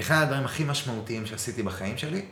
[0.00, 2.22] אחד הדברים הכי משמעותיים שעשיתי בחיים שלי,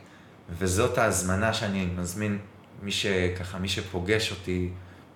[0.57, 2.37] וזאת ההזמנה שאני מזמין
[2.81, 4.69] מי שככה, מי שפוגש אותי,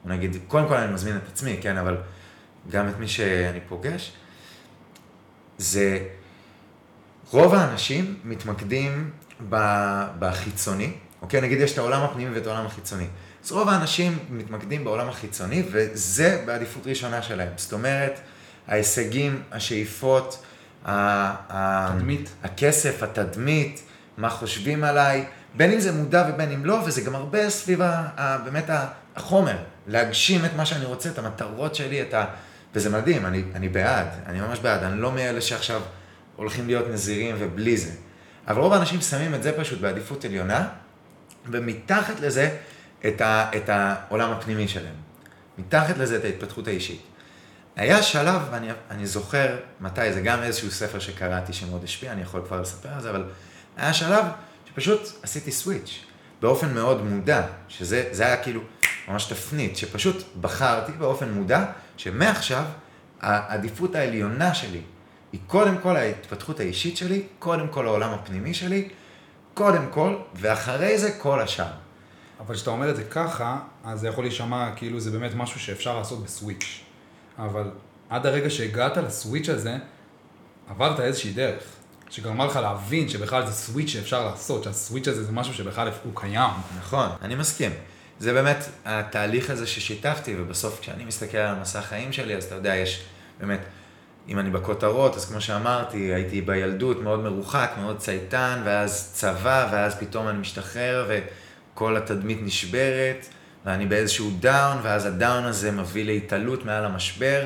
[0.04, 1.98] או נגיד, קודם כל אני מזמין את עצמי, כן, אבל
[2.70, 4.14] גם את מי שאני פוגש,
[5.58, 6.00] זה
[7.32, 9.10] רוב האנשים מתמקדים
[10.20, 11.42] בחיצוני, אוקיי?
[11.42, 13.08] נגיד יש את העולם הפנימי ואת העולם החיצוני.
[13.46, 17.52] אז רוב האנשים מתמקדים בעולם החיצוני, וזה בעדיפות ראשונה שלהם.
[17.56, 18.20] זאת אומרת,
[18.68, 20.44] ההישגים, השאיפות,
[20.86, 20.92] ה-
[21.50, 22.30] ה- תדמית.
[22.44, 23.84] הכסף, התדמית,
[24.18, 28.08] מה חושבים עליי, בין אם זה מודע ובין אם לא, וזה גם הרבה סביב ה,
[28.18, 28.70] ה, באמת
[29.16, 32.26] החומר, להגשים את מה שאני רוצה, את המטרות שלי, את ה...
[32.76, 35.82] וזה מדהים, אני, אני בעד, אני ממש בעד, אני לא מאלה שעכשיו
[36.36, 37.92] הולכים להיות נזירים ובלי זה.
[38.48, 40.68] אבל רוב האנשים שמים את זה פשוט בעדיפות עליונה,
[41.46, 42.58] ומתחת לזה
[43.08, 44.96] את, ה, את העולם הפנימי שלהם.
[45.58, 47.02] מתחת לזה את ההתפתחות האישית.
[47.76, 52.42] היה שלב, ואני אני זוכר מתי, זה גם איזשהו ספר שקראתי שמאוד השפיע, אני יכול
[52.48, 53.24] כבר לספר על זה, אבל
[53.78, 54.26] היה שלב
[54.70, 56.00] שפשוט עשיתי סוויץ'.
[56.42, 58.62] באופן מאוד מודע, שזה זה היה כאילו
[59.08, 61.66] ממש תפנית, שפשוט בחרתי באופן מודע,
[61.98, 62.64] שמעכשיו
[63.22, 64.82] העדיפות העליונה שלי
[65.32, 68.90] היא קודם כל ההתפתחות האישית שלי, קודם כל העולם הפנימי שלי,
[69.54, 71.72] קודם כל, ואחרי זה כל השאר.
[72.40, 75.98] אבל כשאתה אומר את זה ככה, אז זה יכול להישמע כאילו זה באמת משהו שאפשר
[75.98, 76.80] לעשות בסוויץ'.
[77.40, 77.72] אבל
[78.10, 79.78] עד הרגע שהגעת לסוויץ' הזה,
[80.70, 81.64] עברת איזושהי דרך.
[82.10, 86.52] שגרמה לך להבין שבכלל זה סוויץ' שאפשר לעשות, שהסוויץ' הזה זה משהו שבכלל הוא קיים.
[86.78, 87.72] נכון, אני מסכים.
[88.20, 92.76] זה באמת התהליך הזה ששיתפתי, ובסוף כשאני מסתכל על מסע החיים שלי, אז אתה יודע,
[92.76, 93.04] יש
[93.40, 93.60] באמת,
[94.28, 99.96] אם אני בכותרות, אז כמו שאמרתי, הייתי בילדות מאוד מרוחק, מאוד צייתן, ואז צבא, ואז
[99.96, 101.10] פתאום אני משתחרר,
[101.74, 103.26] וכל התדמית נשברת,
[103.66, 107.46] ואני באיזשהו דאון, ואז הדאון הזה מביא להתעלות מעל המשבר,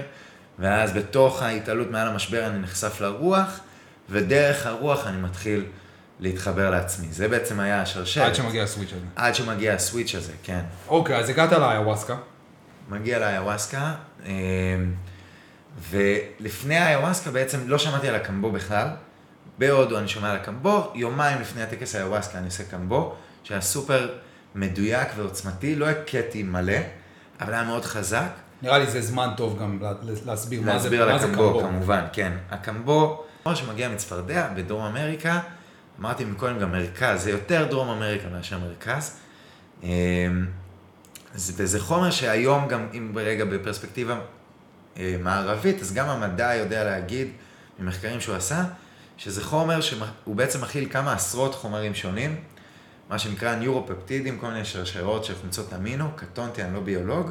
[0.60, 3.60] ואז בתוך ההתעלות מעל המשבר אני נחשף לרוח,
[4.10, 5.64] ודרך הרוח אני מתחיל
[6.20, 7.08] להתחבר לעצמי.
[7.12, 8.28] זה בעצם היה השרשרת.
[8.28, 9.06] עד שמגיע הסוויץ' הזה.
[9.16, 10.62] עד שמגיע הסוויץ' הזה, כן.
[10.88, 12.16] אוקיי, אז הגעת לאיוואסקה.
[12.90, 13.94] מגיע לאיוואסקה,
[14.26, 14.32] אמ,
[15.90, 18.88] ולפני האיוואסקה בעצם לא שמעתי על הקמבו בכלל.
[19.58, 24.10] בהודו אני שומע על הקמבו, יומיים לפני הטקס האיוואסקה אני עושה קמבו, שהיה סופר
[24.56, 26.78] מדויק ועוצמתי, לא הכיתי מלא,
[27.42, 28.30] אבל היה מאוד חזק.
[28.62, 29.80] נראה לי זה זמן טוב גם
[30.26, 32.32] להסביר מה זה, להסביר על הקמבו, כמובן, כן.
[32.50, 35.40] הקמבו, כמו שמגיע מצפרדע בדרום אמריקה,
[36.00, 39.18] אמרתי מקודם גם מרכז, זה יותר דרום אמריקה מאשר מרכז.
[39.84, 40.46] אמ,
[41.36, 44.20] וזה חומר שהיום גם, אם ברגע בפרספקטיבה
[44.98, 47.28] אה, מערבית, אז גם המדע יודע להגיד,
[47.80, 48.64] ממחקרים שהוא עשה,
[49.18, 52.36] שזה חומר שהוא בעצם מכיל כמה עשרות חומרים שונים,
[53.10, 57.30] מה שנקרא ניורופפטידים, כל מיני שרשרות של חומצות אמינו, קטונתי, אני לא ביולוג,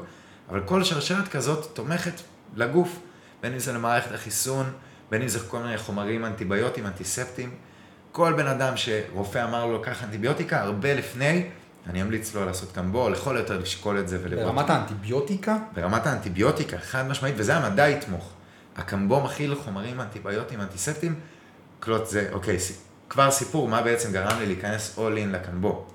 [0.49, 2.21] אבל כל שרשרת כזאת תומכת
[2.55, 2.99] לגוף,
[3.43, 4.67] בין אם זה למערכת החיסון,
[5.11, 7.51] בין אם זה כל מיני חומרים אנטיביוטיים, אנטיספטיים.
[8.17, 11.47] כל בן אדם שרופא אמר לו לקח אנטיביוטיקה, הרבה לפני,
[11.87, 14.45] אני אמליץ לו לעשות קמבו, לכל יותר לשקול את זה ולראות.
[14.45, 15.57] ברמת האנטיביוטיקה?
[15.75, 18.31] ברמת האנטיביוטיקה, חד משמעית, וזה המדע יתמוך.
[18.77, 21.15] הקמבו מכיל חומרים אנטיביוטיים, אנטיספטיים,
[21.81, 22.57] קלוט זה, אוקיי,
[23.11, 25.87] כבר סיפור, מה בעצם גרם לי להיכנס all in לקמבו.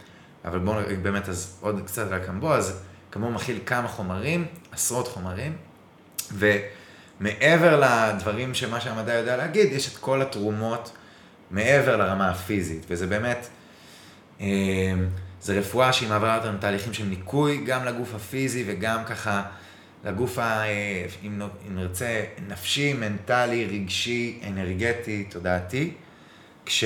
[0.46, 5.58] אבל בואו באמת, אז עוד קצת על הקמבו, אז קמבו מכיל כמה חומרים, עשרות חומרים,
[6.32, 10.92] ומעבר לדברים שמה שהמדע יודע להגיד, יש את כל התרומות
[11.52, 13.48] מעבר לרמה הפיזית, וזה באמת,
[14.42, 14.94] אה,
[15.42, 19.44] זה רפואה שהיא מעברה אותנו תהליכים של ניקוי, גם לגוף הפיזי וגם ככה
[20.06, 25.94] לגוף, ה, אה, אם נרצה, נפשי, מנטלי, רגשי, אנרגטי, תודעתי,
[26.66, 26.84] כש...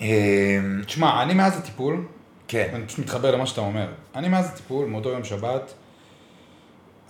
[0.00, 2.06] אה, תשמע, אני מאז הטיפול,
[2.48, 2.70] כן.
[2.74, 3.88] אני פשוט מתחבר למה שאתה אומר.
[4.14, 5.72] אני מאז הטיפול, מאותו יום שבת,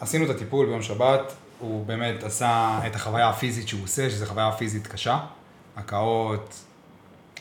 [0.01, 4.53] עשינו את הטיפול ביום שבת, הוא באמת עשה את החוויה הפיזית שהוא עושה, שזו חוויה
[4.53, 5.19] פיזית קשה.
[5.81, 6.65] הקאות,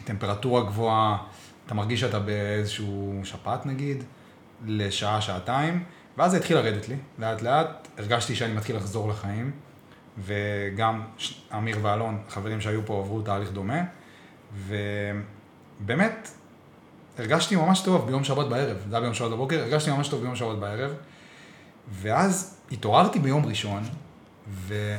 [0.05, 1.17] טמפרטורה גבוהה,
[1.65, 4.03] אתה מרגיש שאתה באיזשהו שפעת נגיד,
[4.65, 5.83] לשעה, שעתיים,
[6.17, 9.51] ואז זה התחיל לרדת לי, לאט לאט, הרגשתי שאני מתחיל לחזור לחיים,
[10.17, 11.01] וגם
[11.57, 13.81] אמיר ואלון, חברים שהיו פה, עברו תהליך דומה,
[15.81, 16.29] ובאמת,
[17.17, 20.35] הרגשתי ממש טוב ביום שבת בערב, זה היה ביום שבת בבוקר, הרגשתי ממש טוב ביום
[20.35, 20.91] שבת בערב,
[21.91, 23.83] ואז התעוררתי ביום ראשון,
[24.47, 24.95] ו...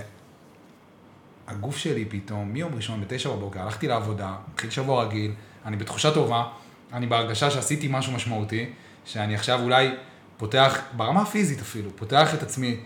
[1.51, 5.33] הגוף שלי פתאום, מיום ראשון בתשע בבוקר, הלכתי לעבודה, התחיל שבוע רגיל,
[5.65, 6.45] אני בתחושה טובה,
[6.93, 8.73] אני בהרגשה שעשיתי משהו משמעותי,
[9.05, 9.91] שאני עכשיו אולי
[10.37, 12.77] פותח, ברמה הפיזית אפילו, פותח את עצמי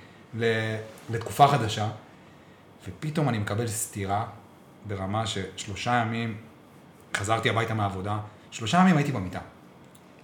[1.11, 1.89] לתקופה חדשה,
[2.89, 4.27] ופתאום אני מקבל סטירה
[4.85, 6.37] ברמה ששלושה ימים
[7.17, 8.19] חזרתי הביתה מהעבודה,
[8.51, 9.41] שלושה ימים הייתי במיטה.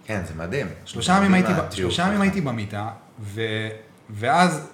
[0.05, 0.67] כן, זה מדהים.
[0.85, 2.89] שלושה ימים הייתי, שלושה ימים הייתי במיטה,
[3.21, 3.41] ו...
[4.11, 4.71] ואז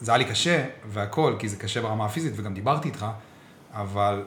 [0.00, 3.06] זה היה לי קשה והכל, כי זה קשה ברמה הפיזית, וגם דיברתי איתך,
[3.72, 4.24] אבל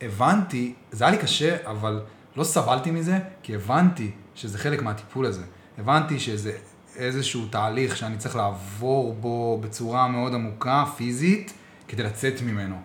[0.00, 2.02] הבנתי, זה היה לי קשה, אבל
[2.36, 5.44] לא סבלתי מזה, כי הבנתי שזה חלק מהטיפול הזה.
[5.78, 6.52] הבנתי שזה
[6.96, 11.52] איזשהו תהליך שאני צריך לעבור בו בצורה מאוד עמוקה, פיזית,
[11.88, 12.76] כדי לצאת ממנו.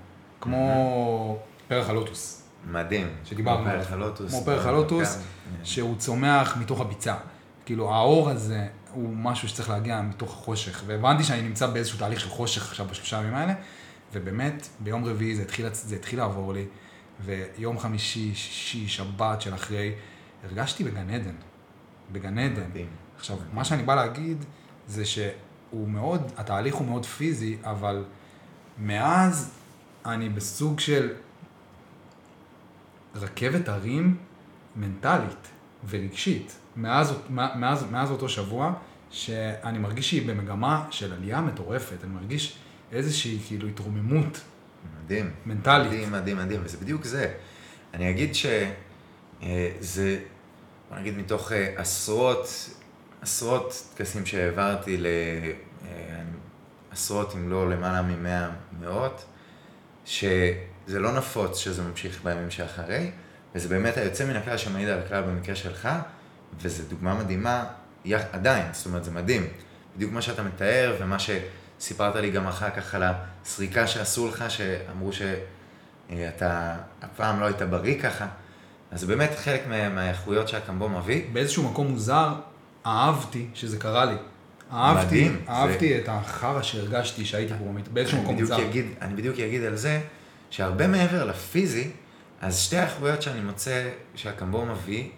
[0.41, 1.37] כמו
[1.67, 2.43] פרח הלוטוס.
[2.71, 3.07] מדהים.
[3.25, 3.73] שדיברנו עליו.
[3.73, 4.31] כמו פרח הלוטוס.
[4.31, 5.19] כמו פרח הלוטוס,
[5.63, 7.15] שהוא צומח מתוך הביצה.
[7.65, 12.29] כאילו, האור הזה, הוא משהו שצריך להגיע מתוך החושך, והבנתי שאני נמצא באיזשהו תהליך של
[12.29, 13.53] חושך עכשיו בשלושה ימים האלה,
[14.13, 16.65] ובאמת, ביום רביעי זה התחיל, זה התחיל לעבור לי,
[17.25, 19.91] ויום חמישי, שישי, שבת של אחרי,
[20.43, 21.35] הרגשתי בגן עדן.
[22.11, 22.63] בגן עדן.
[23.17, 24.45] עכשיו, מה שאני בא להגיד,
[24.87, 28.03] זה שהוא מאוד, התהליך הוא מאוד פיזי, אבל
[28.77, 29.53] מאז
[30.05, 31.13] אני בסוג של
[33.15, 34.17] רכבת הרים
[34.75, 35.52] מנטלית
[35.89, 36.55] ורגשית.
[36.75, 38.73] מאז, מאז, מאז אותו שבוע,
[39.11, 42.57] שאני מרגיש שהיא במגמה של עלייה מטורפת, אני מרגיש
[42.91, 44.41] איזושהי כאילו התרוממות.
[45.03, 45.31] מדהים.
[45.45, 45.87] מנטלית.
[45.87, 47.33] מדהים, מדהים, מדהים, וזה בדיוק זה.
[47.93, 50.19] אני אגיד שזה,
[50.89, 52.69] בוא נגיד מתוך אה, עשרות,
[53.21, 55.03] עשרות טקסים שהעברתי
[56.91, 59.25] לעשרות אם לא למעלה ממאה מאות,
[60.05, 63.11] שזה לא נפוץ שזה ממשיך בימים שאחרי,
[63.55, 65.89] וזה באמת היוצא מן הכלל שמעיד על הכלל במקרה שלך,
[66.61, 67.65] וזו דוגמה מדהימה
[68.31, 69.47] עדיין, זאת אומרת זה מדהים.
[69.95, 75.11] בדיוק מה שאתה מתאר ומה שסיפרת לי גם אחר כך על הסריקה שעשו לך, שאמרו
[75.13, 78.27] שאתה אף פעם לא היית בריא ככה.
[78.91, 81.21] אז זה באמת חלק מהאיכויות שהקמבו מביא.
[81.33, 82.33] באיזשהו מקום מוזר,
[82.85, 84.15] אהבתי שזה קרה לי.
[84.73, 85.99] אהבתי, מדהים, אהבתי זה...
[86.03, 88.59] את החרא שהרגשתי שהייתי פה באיזשהו מקום מוזר.
[88.59, 90.01] יגיד, אני בדיוק אגיד על זה,
[90.49, 91.91] שהרבה מעבר לפיזי,
[92.43, 95.09] אז שתי האיכויות שאני מוצא שהקמבו מביא,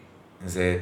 [0.45, 0.77] זה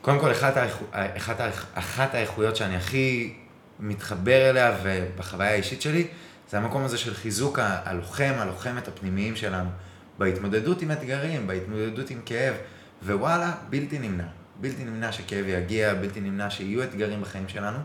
[0.00, 0.76] קודם כל אחת, האיכ...
[0.92, 1.40] אחת.
[1.74, 3.34] אחת האיכויות שאני הכי
[3.80, 6.06] מתחבר אליה ובחוויה האישית שלי,
[6.50, 9.70] זה המקום הזה של חיזוק הלוחם, הלוחמת הפנימיים שלנו.
[10.18, 12.54] בהתמודדות עם אתגרים, בהתמודדות עם כאב,
[13.02, 14.26] ווואלה, בלתי נמנע.
[14.60, 17.78] בלתי נמנע שכאב יגיע, בלתי נמנע שיהיו אתגרים בחיים שלנו,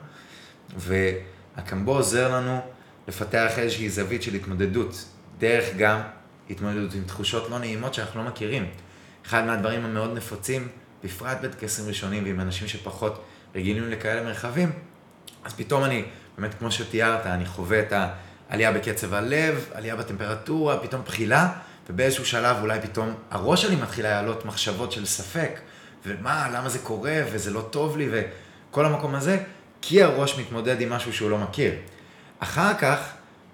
[0.77, 2.61] והקמבו עוזר לנו
[3.07, 5.05] לפתח איזושהי זווית של התמודדות,
[5.39, 6.01] דרך גם
[6.49, 8.69] התמודדות עם תחושות לא נעימות שאנחנו לא מכירים.
[9.25, 10.67] אחד מהדברים המאוד נפוצים,
[11.03, 13.23] בפרט בטקסים ראשונים ועם אנשים שפחות
[13.55, 14.71] רגילים לכאלה מרחבים,
[15.43, 16.05] אז פתאום אני,
[16.37, 17.93] באמת כמו שתיארת, אני חווה את
[18.49, 21.49] העלייה בקצב הלב, עלייה בטמפרטורה, פתאום בחילה,
[21.89, 25.59] ובאיזשהו שלב אולי פתאום הראש שלי מתחיל להעלות מחשבות של ספק,
[26.05, 29.43] ומה, למה זה קורה, וזה לא טוב לי, וכל המקום הזה,
[29.81, 31.73] כי הראש מתמודד עם משהו שהוא לא מכיר.
[32.39, 32.99] אחר כך,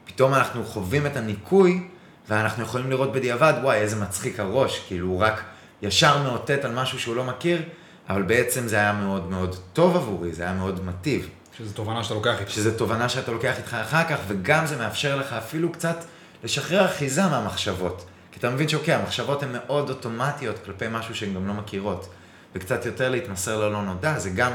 [0.06, 1.88] פתאום אנחנו חווים את הניקוי,
[2.30, 5.44] ואנחנו יכולים לראות בדיעבד, וואי, איזה מצחיק הראש, כאילו הוא רק
[5.82, 7.62] ישר מאותת על משהו שהוא לא מכיר,
[8.10, 11.30] אבל בעצם זה היה מאוד מאוד טוב עבורי, זה היה מאוד מטיב.
[11.58, 12.52] שזו תובנה שאתה לוקח איתך.
[12.52, 15.98] שזו תובנה שאתה לוקח איתך אחר כך, וגם זה מאפשר לך אפילו קצת
[16.44, 18.06] לשחרר אחיזה מהמחשבות.
[18.32, 22.10] כי אתה מבין שאוקיי, המחשבות הן מאוד אוטומטיות כלפי משהו שהן גם לא מכירות.
[22.56, 24.52] וקצת יותר להתמסר ללא נודע, זה גם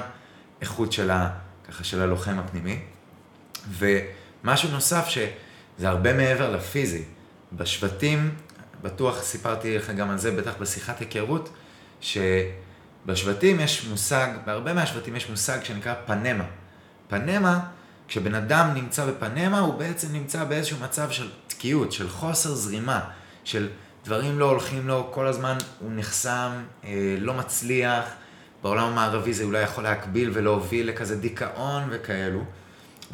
[0.61, 1.29] איכות של, ה,
[1.69, 2.79] ככה, של הלוחם הפנימי.
[3.79, 7.05] ומשהו נוסף שזה הרבה מעבר לפיזי.
[7.57, 8.35] בשבטים,
[8.83, 11.49] בטוח סיפרתי לך גם על זה, בטח בשיחת היכרות,
[12.01, 16.45] שבשבטים יש מושג, בהרבה מהשבטים יש מושג שנקרא פנמה.
[17.09, 17.61] פנמה,
[18.09, 23.01] כשבן אדם נמצא בפנמה, הוא בעצם נמצא באיזשהו מצב של תקיעות, של חוסר זרימה.
[23.45, 23.69] של
[24.05, 26.51] דברים לא הולכים לו, כל הזמן הוא נחסם,
[26.85, 28.05] אה, לא מצליח,
[28.63, 32.45] בעולם המערבי זה אולי יכול להקביל ולהוביל לכזה דיכאון וכאלו.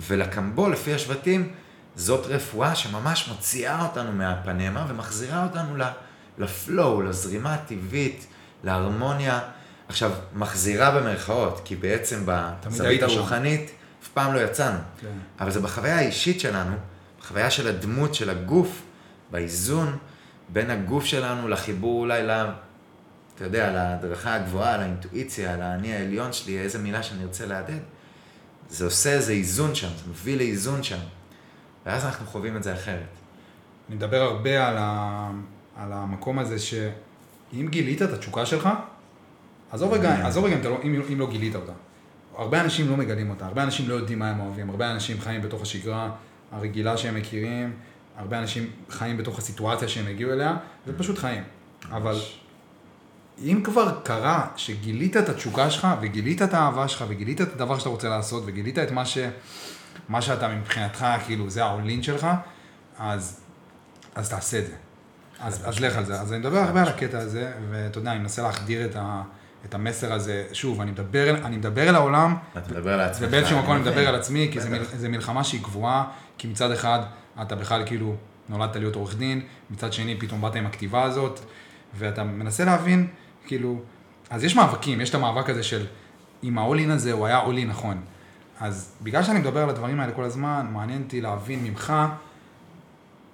[0.07, 1.53] ולקמבו, לפי השבטים,
[1.99, 5.77] זאת רפואה שממש מוציאה אותנו מהפנמה ומחזירה אותנו
[6.39, 8.27] לפלואו, לזרימה הטבעית,
[8.65, 9.41] להרמוניה.
[9.89, 13.71] עכשיו, מחזירה במרכאות, כי בעצם בזווית הרוחנית
[14.03, 14.79] אף פעם לא יצאנו.
[15.01, 15.09] כן.
[15.41, 16.77] אבל זה בחוויה האישית שלנו,
[17.21, 18.83] בחוויה של הדמות, של הגוף,
[19.31, 19.99] באיזון
[20.49, 22.31] בין הגוף שלנו לחיבור אולי ל...
[23.35, 27.83] אתה יודע, להדרכה הגבוהה, לאינטואיציה, לאני העליון שלי, איזה מילה שאני ארצה להדהד,
[28.71, 30.99] זה עושה איזה איזון שם, זה מביא לאיזון שם.
[31.89, 33.19] ואז אנחנו חווים את זה אחרת.
[33.89, 35.31] אני מדבר הרבה על, ה...
[35.77, 38.69] על המקום הזה שאם גילית את התשוקה שלך,
[39.71, 41.73] עזוב רגע, עזוב רגע אם, לא, אם, אם לא גילית אותה.
[42.37, 45.43] הרבה אנשים לא מגלים אותה, הרבה אנשים לא יודעים מה הם אוהבים, הרבה אנשים חיים
[45.43, 46.11] בתוך השגרה
[46.53, 47.73] הרגילה שהם מכירים,
[48.19, 51.43] הרבה אנשים חיים בתוך הסיטואציה שהם הגיעו אליה, ופשוט חיים.
[51.91, 52.21] אבל
[53.39, 57.89] אם כבר קרה שגילית את התשוקה שלך, וגילית את האהבה שלך, וגילית את הדבר שאתה
[57.89, 59.19] רוצה לעשות, וגילית את מה, ש,
[60.09, 62.27] מה שאתה מבחינתך, כאילו, זה האולין שלך,
[62.99, 63.41] אז,
[64.15, 64.73] אז תעשה את זה.
[65.41, 66.21] אז, אז לך על זה.
[66.21, 69.23] אז אני מדבר הרבה על הקטע הזה, ואתה יודע, אני מנסה להחדיר את, ה,
[69.65, 70.47] את המסר הזה.
[70.53, 73.29] שוב, אני מדבר, אני מדבר אל העולם, אתה מדבר על עצמך.
[73.29, 74.61] ובאיזשהו מקום אני מדבר על עצמי, כי
[74.97, 76.05] זו מלחמה שהיא גבוהה,
[76.39, 77.01] כי מצד אחד,
[77.43, 78.17] אתה בכלל כאילו
[78.49, 81.41] נולדת להיות עורך דין, מצד שני פתאום באת עם הכתיבה הזאת,
[81.95, 83.09] ואתה מנסה להבין,
[83.47, 83.81] כאילו,
[84.31, 85.87] אז יש מאבקים, יש את המאבק הזה של
[86.45, 88.01] אם האולין הזה הוא היה אולין נכון.
[88.61, 91.93] אז בגלל שאני מדבר על הדברים האלה כל הזמן, מעניין אותי להבין ממך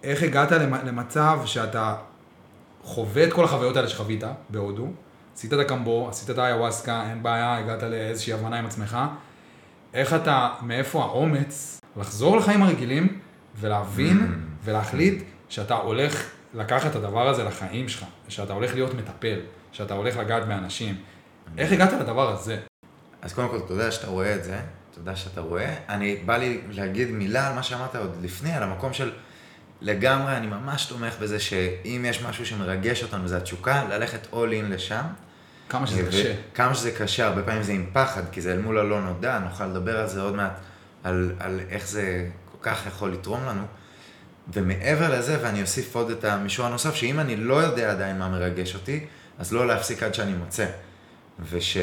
[0.03, 0.53] איך הגעת
[0.85, 1.95] למצב שאתה
[2.83, 4.89] חווה את כל החוויות האלה שחווית בהודו,
[5.35, 8.99] עשית את הקמבו, עשית את האיוואסקה, אין בעיה, הגעת לאיזושהי הבנה עם עצמך,
[9.95, 13.19] איך אתה, מאיפה האומץ לחזור לחיים הרגילים
[13.57, 14.65] ולהבין mm.
[14.65, 19.39] ולהחליט שאתה הולך לקחת את הדבר הזה לחיים שלך, שאתה הולך להיות מטפל,
[19.73, 20.97] שאתה הולך לגעת באנשים.
[21.59, 22.59] איך הגעת לדבר הזה?
[23.23, 24.61] אז קודם כל, תודה שאתה רואה את זה,
[24.95, 25.75] תודה שאתה רואה.
[25.89, 29.13] אני, בא לי להגיד מילה על מה שאמרת עוד לפני, על המקום של
[29.81, 34.73] לגמרי, אני ממש תומך בזה שאם יש משהו שמרגש אותנו, זה התשוקה, ללכת all in
[34.73, 35.03] לשם.
[35.69, 36.35] כמה שזה קשה.
[36.55, 39.67] כמה שזה קשה, הרבה פעמים זה עם פחד, כי זה אל מול הלא נודע, נוכל
[39.67, 40.59] לדבר על זה עוד מעט,
[41.05, 42.29] על, על איך זה
[42.63, 43.63] כך יכול לתרום לנו.
[44.53, 48.75] ומעבר לזה, ואני אוסיף עוד את המישור הנוסף, שאם אני לא יודע עדיין מה מרגש
[48.75, 49.07] אותי,
[49.39, 50.67] אז לא להפסיק עד שאני מוצא.
[51.51, 51.77] וש...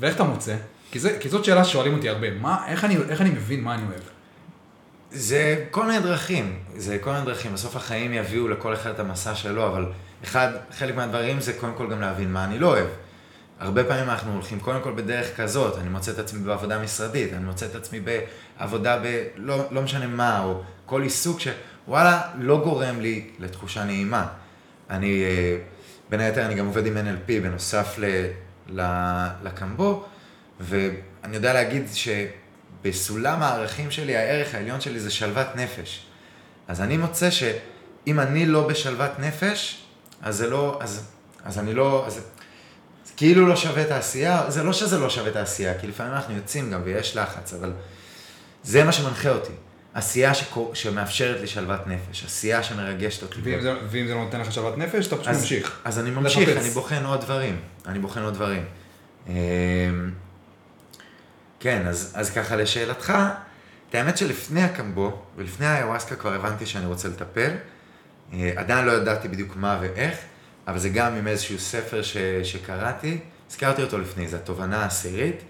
[0.00, 0.56] ואיך אתה מוצא?
[0.90, 2.30] כי, זה, כי זאת שאלה ששואלים אותי הרבה.
[2.30, 4.00] מה, איך, אני, איך אני מבין מה אני אוהב?
[5.10, 7.52] זה כל מיני דרכים, זה כל מיני דרכים.
[7.52, 9.86] בסוף החיים יביאו לכל אחד את המסע שלו, אבל
[10.24, 12.86] אחד, חלק מהדברים זה קודם כל גם להבין מה אני לא אוהב.
[13.60, 17.44] הרבה פעמים אנחנו הולכים קודם כל בדרך כזאת, אני מוצא את עצמי בעבודה משרדית, אני
[17.44, 19.24] מוצא את עצמי בעבודה ב...
[19.36, 24.26] לא, לא משנה מה, או כל עיסוק שוואלה, לא גורם לי לתחושה נעימה.
[24.90, 25.58] אני, אה,
[26.10, 28.04] בין היתר אני גם עובד עם NLP בנוסף ל,
[28.68, 28.82] ל,
[29.42, 30.04] לקמבו,
[30.60, 36.06] ואני יודע להגיד שבסולם הערכים שלי, הערך העליון שלי זה שלוות נפש.
[36.68, 39.84] אז אני מוצא שאם אני לא בשלוות נפש,
[40.22, 41.04] אז זה לא, אז,
[41.44, 45.30] אז אני לא, אז, זה כאילו לא שווה את העשייה, זה לא שזה לא שווה
[45.30, 47.72] את העשייה, כי לפעמים אנחנו יוצאים גם ויש לחץ, אבל
[48.62, 49.52] זה מה שמנחה אותי.
[49.94, 50.74] עשייה שקור...
[50.74, 53.40] שמאפשרת לי שלוות נפש, עשייה שמרגשת אותי.
[53.42, 55.80] ואם זה, ואם זה לא נותן לך שלוות נפש, אתה פשוט אז, ממשיך.
[55.84, 56.62] אז אני ממשיך, לחפש.
[56.64, 57.60] אני בוחן עוד דברים.
[57.86, 58.64] אני בוחן עוד דברים.
[61.60, 63.12] כן, אז, אז ככה לשאלתך,
[63.90, 67.50] את האמת שלפני הקמבו ולפני האיוואסקה כבר הבנתי שאני רוצה לטפל.
[68.32, 70.18] אה, עדיין לא ידעתי בדיוק מה ואיך,
[70.68, 73.18] אבל זה גם עם איזשהו ספר ש, שקראתי.
[73.50, 75.42] הזכרתי אותו לפני, זו התובנה העשירית.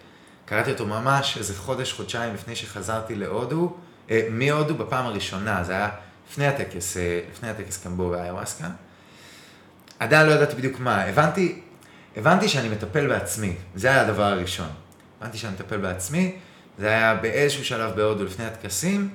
[0.44, 3.76] קראתי אותו ממש איזה חודש, חודשיים לפני שחזרתי להודו,
[4.11, 5.88] אה, מהודו בפעם הראשונה, זה היה
[6.30, 8.68] לפני הטקס, אה, לפני הטקס קמבו והאיוואסקה.
[9.98, 11.61] עדיין לא ידעתי בדיוק מה, הבנתי,
[12.16, 14.68] הבנתי שאני מטפל בעצמי, זה היה הדבר הראשון.
[15.20, 16.36] הבנתי שאני מטפל בעצמי,
[16.78, 19.08] זה היה באיזשהו שלב בהודו לפני הטקסים,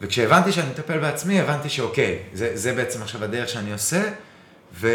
[0.00, 4.02] וכשהבנתי שאני מטפל בעצמי, הבנתי שאוקיי, זה, זה בעצם עכשיו הדרך שאני עושה,
[4.74, 4.88] ו...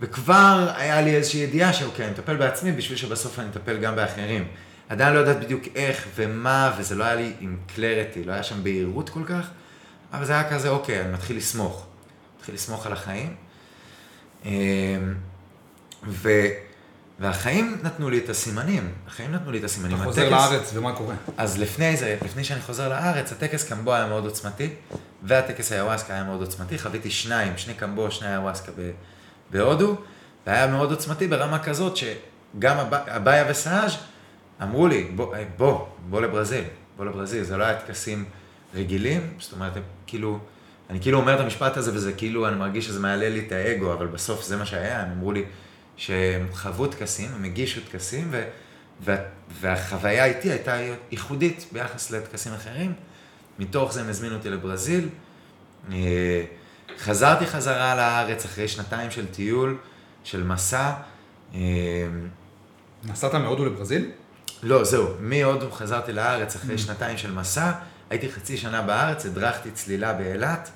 [0.00, 4.48] וכבר היה לי איזושהי ידיעה שאוקיי, אני מטפל בעצמי בשביל שבסוף אני אטפל גם באחרים.
[4.88, 8.62] עדיין לא יודעת בדיוק איך ומה, וזה לא היה לי עם קלריטי, לא היה שם
[8.62, 9.50] בהירות כל כך,
[10.12, 11.86] אבל זה היה כזה, אוקיי, אני מתחיל לסמוך.
[12.38, 13.34] מתחיל לסמוך על החיים.
[14.44, 14.50] אמ,
[16.06, 16.30] ו...
[17.20, 19.96] והחיים נתנו לי את הסימנים, החיים נתנו לי את הסימנים.
[19.96, 21.14] אתה חוזר הטקס- לארץ, ומה קורה?
[21.36, 24.68] אז לפני זה, לפני שאני חוזר לארץ, הטקס קמבו היה מאוד עוצמתי,
[25.22, 28.90] והטקס היוואסקה היה מאוד עוצמתי, חוויתי שניים, שני קמבו, שני היוואסקה ב-
[29.50, 29.96] בהודו,
[30.46, 33.92] והיה מאוד עוצמתי ברמה כזאת שגם הבעיה וסאז'
[34.62, 36.64] אמרו לי, בוא, בוא, בוא לברזיל,
[36.96, 38.24] בוא לברזיל, זה לא היה טקסים
[38.74, 39.72] רגילים, זאת אומרת,
[40.06, 40.38] כאילו,
[40.90, 43.92] אני כאילו אומר את המשפט הזה וזה כאילו, אני מרגיש שזה מעלה לי את האגו,
[43.92, 45.44] אבל בסוף זה מה שהיה, הם אמרו לי
[45.96, 48.44] שהם חוו טקסים, הם הגישו טקסים, ו...
[49.00, 49.16] וה,
[49.60, 50.76] והחוויה איתי הייתה
[51.10, 52.92] ייחודית ביחס לטקסים אחרים.
[53.58, 55.08] מתוך זה הם הזמינו אותי לברזיל.
[55.92, 56.44] אה,
[56.98, 59.78] חזרתי חזרה לארץ אחרי שנתיים של טיול,
[60.24, 60.92] של מסע.
[61.54, 61.60] אה,
[63.04, 64.10] נסעת מהודו לברזיל?
[64.62, 67.72] לא, זהו, מהודו חזרתי לארץ אחרי שנתיים של מסע,
[68.10, 70.70] הייתי חצי שנה בארץ, הדרכתי צלילה באילת,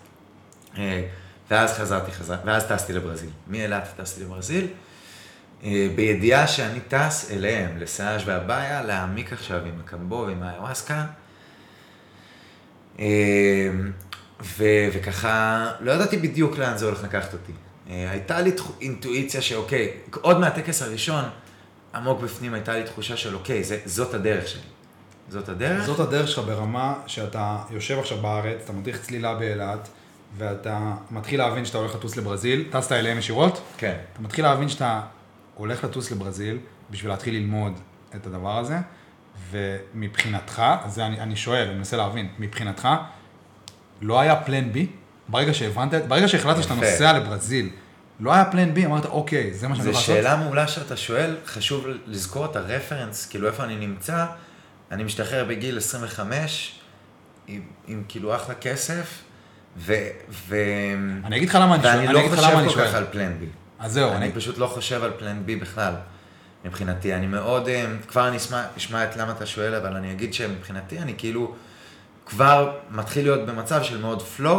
[0.79, 1.07] אה,
[1.51, 3.31] ואז חזרתי חזרה, ואז טסתי לברזיל.
[3.49, 4.67] מאילת טסתי לברזיל,
[5.95, 11.05] בידיעה שאני טס אליהם, לסאז' והבעיה, להעמיק עכשיו עם הקמבו ועם האיוואסקה.
[12.99, 13.71] אה,
[14.43, 17.53] ו- וככה, לא ידעתי בדיוק לאן זה הולך לקחת אותי.
[17.91, 19.91] אה, הייתה לי אינטואיציה שאוקיי,
[20.21, 21.25] עוד מהטקס הראשון,
[21.95, 24.61] עמוק בפנים הייתה לי תחושה של אוקיי, זה, זאת הדרך שלי.
[25.29, 25.85] זאת הדרך.
[25.87, 29.89] זאת הדרך שלך ברמה שאתה יושב עכשיו בארץ, אתה מדריך צלילה באילת,
[30.37, 33.97] ואתה מתחיל להבין שאתה הולך לטוס לברזיל, טסת אליהם ישירות, כן.
[34.13, 35.01] אתה מתחיל להבין שאתה
[35.59, 36.59] הולך לטוס לברזיל
[36.91, 37.73] בשביל להתחיל ללמוד
[38.17, 38.77] את הדבר הזה,
[39.51, 42.89] ומבחינתך, זה אני, אני שואל, אני מנסה להבין, מבחינתך,
[44.01, 44.87] לא היה פלן בי?
[45.29, 46.75] ברגע שהבנת, ברגע שהחלטת שאתה.
[46.75, 47.71] נוסע לברזיל,
[48.21, 50.17] לא היה פלן בי, אמרת, אוקיי, זה מה שאני זו הולך לעשות?
[50.17, 54.27] שאלה מעולה שאתה שואל, חשוב לזכור את הרפרנס, כאילו איפה אני נמצא.
[54.93, 56.81] אני משתחרר בגיל 25,
[57.47, 59.23] עם, עם כאילו אחלה כסף,
[59.77, 59.95] ו...
[60.31, 60.57] ו...
[61.25, 62.95] אני אגיד לך למה אני שואל, ואני אני לא חושב כל כך.
[62.95, 63.47] על פלן בי.
[63.79, 65.93] אז זהו, אני אני, פשוט לא חושב על פלן בי בכלל,
[66.65, 67.15] מבחינתי.
[67.15, 70.99] אני מאוד, אה, כבר אני אשמע, אשמע את למה אתה שואל, אבל אני אגיד שמבחינתי
[70.99, 71.55] אני כאילו
[72.27, 74.59] כבר מתחיל להיות במצב של מאוד flow.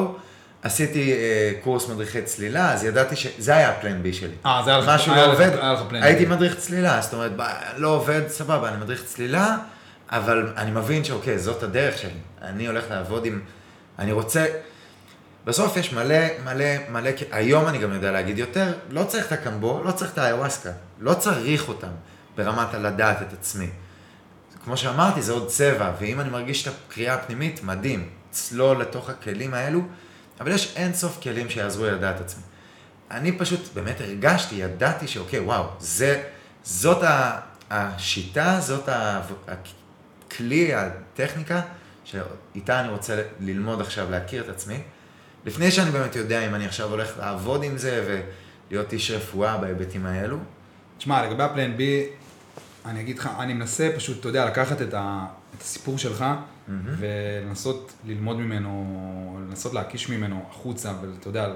[0.64, 4.34] עשיתי אה, קורס מדריכי צלילה, אז ידעתי שזה היה הפלן בי שלי.
[4.46, 5.40] אה, זה היה לך- משהו היה לא לך-
[5.80, 5.94] עובד.
[6.04, 7.42] הייתי מדריך צלילה, זאת אומרת, ב-
[7.78, 9.58] לא עובד, סבבה, אני מדריך צלילה,
[10.12, 12.10] אבל אני מבין שאוקיי, זאת הדרך שלי.
[12.42, 13.42] אני הולך לעבוד עם...
[14.00, 14.46] אני רוצה...
[15.50, 19.84] בסוף יש מלא, מלא, מלא, היום אני גם יודע להגיד יותר, לא צריך את הקמבו,
[19.84, 20.70] לא צריך את האיוואסקה,
[21.00, 21.88] לא צריך אותם
[22.36, 23.70] ברמת הלדעת את עצמי.
[24.64, 29.54] כמו שאמרתי, זה עוד צבע, ואם אני מרגיש את הקריאה הפנימית, מדהים, צלול לתוך הכלים
[29.54, 29.82] האלו,
[30.40, 32.44] אבל יש אין סוף כלים שיעזרו לי לדעת עצמי.
[33.12, 36.24] אני פשוט באמת הרגשתי, ידעתי שאוקיי, וואו, זה,
[36.64, 37.04] זאת
[37.70, 38.90] השיטה, זאת
[39.48, 41.62] הכלי, הטכניקה,
[42.06, 44.82] שאיתה אני רוצה ללמוד עכשיו, להכיר את עצמי.
[45.46, 48.22] לפני שאני באמת יודע אם אני עכשיו הולך לעבוד עם זה
[48.72, 50.38] ולהיות איש רפואה בהיבטים האלו,
[50.98, 52.06] תשמע, לגבי הפלן בי,
[52.86, 55.26] אני אגיד לך, אני מנסה פשוט, אתה יודע, לקחת את, ה,
[55.58, 56.26] את הסיפור שלך
[56.70, 61.50] ולנסות ללמוד ממנו, לנסות להקיש ממנו החוצה, ואתה יודע,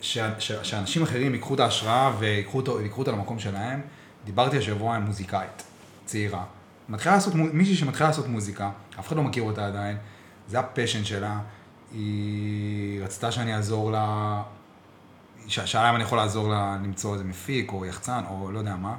[0.00, 3.80] ש- ש- שאנשים אחרים ייקחו את ההשראה ויקחו אותו, אותה למקום שלהם.
[4.24, 5.62] דיברתי השבוע עם מוזיקאית
[6.04, 6.44] צעירה.
[6.88, 8.70] מתחילה לעשות, מישהי שמתחילה לעשות מוזיקה,
[9.00, 9.96] אף אחד לא מכיר אותה עדיין,
[10.48, 11.40] זה הפשן שלה,
[11.94, 14.42] היא רצתה שאני אעזור לה,
[15.46, 18.94] שאלה אם אני יכול לעזור לה למצוא איזה מפיק או יחצן או לא יודע מה,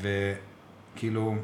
[0.00, 1.36] וכאילו,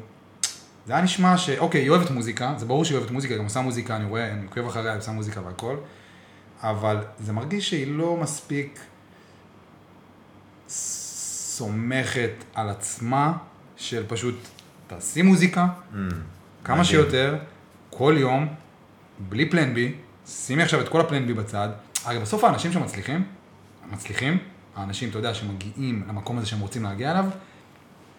[0.85, 1.49] זה היה נשמע ש...
[1.49, 4.31] אוקיי, היא אוהבת מוזיקה, זה ברור שהיא אוהבת מוזיקה, היא גם עושה מוזיקה, אני רואה,
[4.31, 5.75] אני עוקב אחריה, היא עושה מוזיקה והכל,
[6.61, 8.79] אבל זה מרגיש שהיא לא מספיק
[10.67, 13.33] סומכת על עצמה,
[13.77, 14.35] של פשוט
[14.87, 16.05] תעשי מוזיקה, כמה
[16.63, 16.83] מדהים.
[16.83, 17.37] שיותר,
[17.89, 18.47] כל יום,
[19.19, 19.95] בלי פלן בי,
[20.27, 21.69] שימי עכשיו את כל הפלן בי בצד.
[22.05, 23.23] הרי בסוף האנשים שמצליחים,
[23.91, 24.37] מצליחים,
[24.75, 27.25] האנשים, אתה יודע, שמגיעים למקום הזה שהם רוצים להגיע אליו,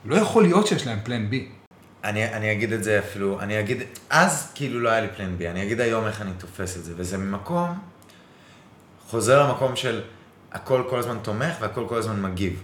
[0.04, 1.48] לא יכול להיות שיש להם פלן בי.
[2.04, 3.78] אני, אני אגיד את זה אפילו, אני אגיד,
[4.10, 6.92] אז כאילו לא היה לי פלן בי, אני אגיד היום איך אני תופס את זה,
[6.96, 7.78] וזה ממקום,
[9.08, 10.02] חוזר למקום של
[10.52, 12.62] הכל כל הזמן תומך והכל כל הזמן מגיב.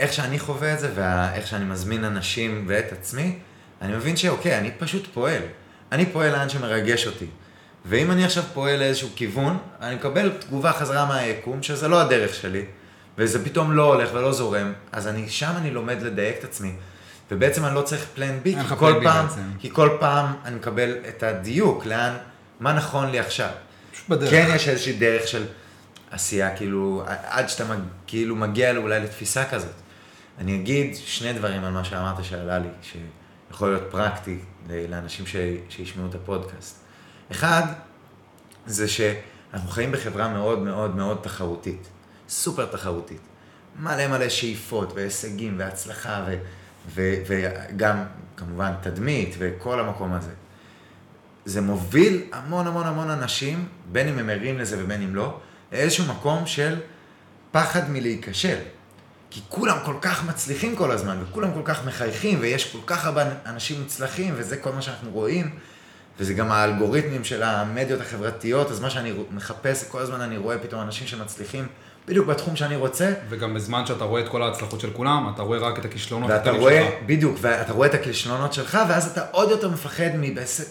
[0.00, 3.38] איך שאני חווה את זה ואיך שאני מזמין אנשים ואת עצמי,
[3.82, 5.42] אני מבין שאוקיי, אני פשוט פועל.
[5.92, 7.26] אני פועל לאן שמרגש אותי.
[7.88, 12.64] ואם אני עכשיו פועל לאיזשהו כיוון, אני מקבל תגובה חזרה מהיקום, שזה לא הדרך שלי,
[13.18, 16.72] וזה פתאום לא הולך ולא זורם, אז אני, שם אני לומד לדייק את עצמי.
[17.30, 19.40] ובעצם אני לא צריך פלן בי, כי כל פעם, בעצם.
[19.58, 22.16] כי כל פעם אני מקבל את הדיוק, לאן,
[22.60, 23.48] מה נכון לי עכשיו.
[24.08, 24.30] בדרך.
[24.30, 25.44] כן יש איזושהי דרך של
[26.10, 29.74] עשייה, כאילו, עד שאתה מג, כאילו מגיע אולי לתפיסה כזאת.
[30.38, 35.36] אני אגיד שני דברים על מה שאמרת שעלה לי, שיכול להיות פרקטי לאנשים ש,
[35.68, 36.85] שישמעו את הפודקאסט.
[37.30, 37.62] אחד,
[38.66, 41.88] זה שאנחנו חיים בחברה מאוד מאוד מאוד תחרותית,
[42.28, 43.20] סופר תחרותית.
[43.78, 46.36] מלא מלא שאיפות והישגים והצלחה ו,
[46.94, 48.04] ו, וגם
[48.36, 50.30] כמובן תדמית וכל המקום הזה.
[51.44, 55.40] זה מוביל המון המון המון אנשים, בין אם הם ערים לזה ובין אם לא,
[55.72, 56.80] לאיזשהו מקום של
[57.52, 58.56] פחד מלהיכשל.
[59.30, 63.22] כי כולם כל כך מצליחים כל הזמן, וכולם כל כך מחייכים, ויש כל כך הרבה
[63.46, 65.50] אנשים מוצלחים, וזה כל מה שאנחנו רואים,
[66.20, 70.82] וזה גם האלגוריתמים של המדיות החברתיות, אז מה שאני מחפש, כל הזמן אני רואה פתאום
[70.82, 71.66] אנשים שמצליחים
[72.08, 75.58] בדיוק בתחום שאני רוצה, וגם בזמן שאתה רואה את כל ההצלחות של כולם, אתה רואה
[75.58, 76.94] רק את הכישלונות ואתה רואה, שלך.
[77.06, 80.10] בדיוק, ואתה רואה את הכישלונות שלך, ואז אתה עוד יותר מפחד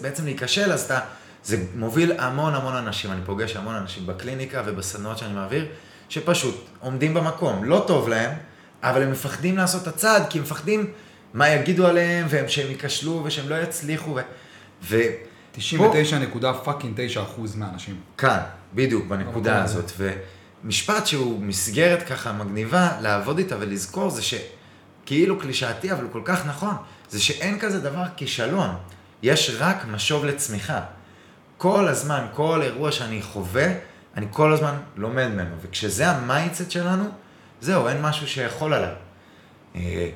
[0.02, 1.00] בעצם להיכשל, אז אתה,
[1.44, 5.66] זה מוביל המון המון אנשים, אני פוגש המון אנשים בקליניקה ובסדנאות שאני מעביר,
[6.08, 8.30] שפשוט עומדים במקום, לא טוב להם,
[8.82, 10.86] אבל הם מפחדים לעשות את הצעד, כי הם מפחדים
[11.34, 14.20] מה יגידו עליהם, והם שהם ייכשלו ושהם לא יצליחו, ו...
[14.82, 14.96] ו...
[15.58, 18.00] 99.9 אחוז מהאנשים.
[18.18, 18.40] כאן,
[18.74, 19.92] בדיוק, בנקודה הזאת.
[20.62, 26.46] ומשפט שהוא מסגרת ככה מגניבה לעבוד איתה ולזכור זה שכאילו קלישאתי, אבל הוא כל כך
[26.46, 26.74] נכון,
[27.10, 28.70] זה שאין כזה דבר כישלון,
[29.22, 30.80] יש רק משוב לצמיחה.
[31.58, 33.66] כל הזמן, כל אירוע שאני חווה,
[34.16, 37.04] אני כל הזמן לומד ממנו, וכשזה ה mindset שלנו,
[37.60, 38.94] זהו, אין משהו שיכול עליו.
[39.76, 40.10] אה,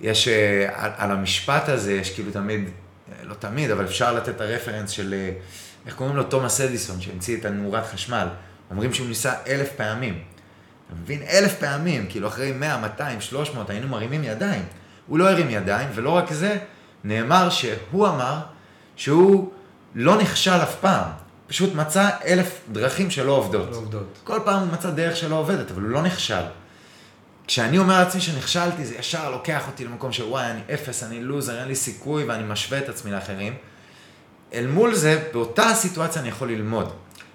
[0.00, 2.68] יש, אה, על, על המשפט הזה, יש כאילו תמיד,
[3.22, 5.32] לא תמיד, אבל אפשר לתת את הרפרנס של, אה,
[5.86, 6.22] איך קוראים לו?
[6.22, 8.26] תומאס אדיסון, שהמציא את הנורת חשמל.
[8.70, 10.22] אומרים שהוא ניסה אלף פעמים.
[10.86, 11.22] אתה מבין?
[11.22, 14.62] אלף פעמים, כאילו אחרי 100, 200, 300, היינו מרימים ידיים.
[15.06, 16.58] הוא לא הרים ידיים, ולא רק זה,
[17.04, 18.38] נאמר שהוא אמר
[18.96, 19.52] שהוא
[19.94, 21.10] לא נכשל אף פעם.
[21.46, 23.68] פשוט מצא אלף דרכים שלא עובדות.
[23.70, 24.18] לא עובדות.
[24.24, 26.42] כל פעם הוא מצא דרך שלא עובדת, אבל הוא לא נכשל.
[27.46, 31.68] כשאני אומר לעצמי שנכשלתי, זה ישר לוקח אותי למקום שוואי, אני אפס, אני לוזר, אין
[31.68, 33.54] לי סיכוי, ואני משווה את עצמי לאחרים.
[34.52, 36.92] אל מול זה, באותה הסיטואציה אני יכול ללמוד.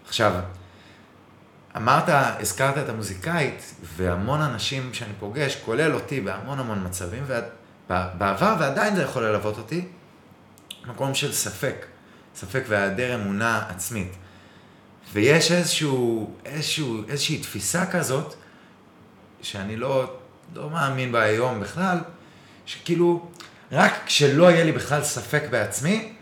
[0.08, 0.34] עכשיו,
[1.78, 8.96] אמרת, הזכרת את המוזיקאית, והמון אנשים שאני פוגש, כולל אותי בהמון המון מצבים, ובעבר ועדיין
[8.96, 9.86] זה יכול ללוות אותי,
[10.86, 11.86] מקום של ספק,
[12.36, 14.12] ספק והיעדר אמונה עצמית.
[15.14, 18.36] ויש איזשהו, איזשהו, איזושהי תפיסה כזאת,
[19.48, 20.12] שאני לא,
[20.56, 21.98] לא מאמין בה היום בכלל,
[22.66, 23.26] שכאילו,
[23.72, 26.14] רק כשלא יהיה לי בכלל ספק בעצמי,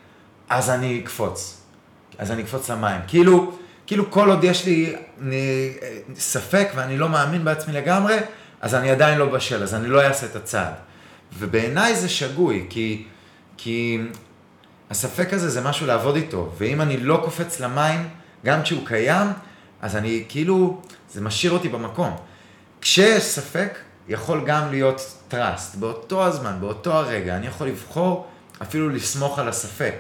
[0.50, 1.62] אז אני אקפוץ.
[2.18, 3.02] אז אני אקפוץ למים.
[3.08, 3.54] כאילו,
[3.88, 5.74] כאילו כל עוד יש לי אני,
[6.16, 8.18] ספק ואני לא מאמין בעצמי לגמרי,
[8.62, 10.74] אז אני עדיין לא בשל, אז אני לא אעשה את הצעד.
[11.38, 13.06] ובעיניי זה שגוי, כי,
[13.58, 14.02] כי
[14.90, 18.10] הספק הזה זה משהו לעבוד איתו, ואם אני לא קופץ למים,
[18.46, 19.28] גם כשהוא קיים,
[19.82, 22.18] אז אני כאילו, זה משאיר אותי במקום.
[22.82, 25.02] כשיש ספק, יכול גם להיות
[25.32, 25.78] trust.
[25.80, 28.28] באותו הזמן, באותו הרגע, אני יכול לבחור
[28.62, 29.96] אפילו לסמוך על הספק.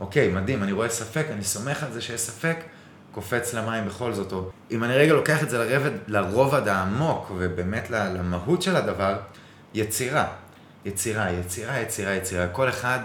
[0.00, 2.56] אוקיי, מדהים, אני רואה ספק, אני סומך על זה שיש ספק,
[3.12, 7.90] קופץ למים בכל זאת, או אם אני רגע לוקח את זה לרבד, לרובד העמוק, ובאמת
[7.90, 9.16] למהות של הדבר,
[9.74, 10.26] יצירה.
[10.84, 12.48] יצירה, יצירה, יצירה, יצירה.
[12.48, 12.98] כל אחד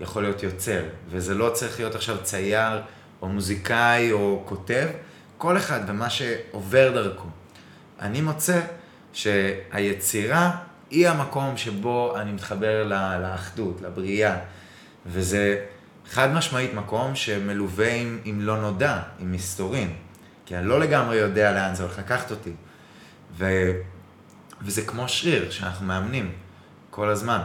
[0.00, 2.80] יכול להיות יוצר, וזה לא צריך להיות עכשיו צייר,
[3.22, 4.88] או מוזיקאי, או כותב,
[5.38, 7.28] כל אחד ומה שעובר דרכו.
[8.02, 8.60] אני מוצא
[9.12, 10.50] שהיצירה
[10.90, 12.84] היא המקום שבו אני מתחבר
[13.20, 14.38] לאחדות, לבריאה,
[15.06, 15.64] וזה
[16.10, 19.92] חד משמעית מקום שמלווה עם, עם לא נודע, עם מסתורין,
[20.46, 22.52] כי אני לא לגמרי יודע לאן זה הולך לקחת אותי.
[23.38, 23.70] ו,
[24.62, 26.32] וזה כמו שריר שאנחנו מאמנים
[26.90, 27.40] כל הזמן.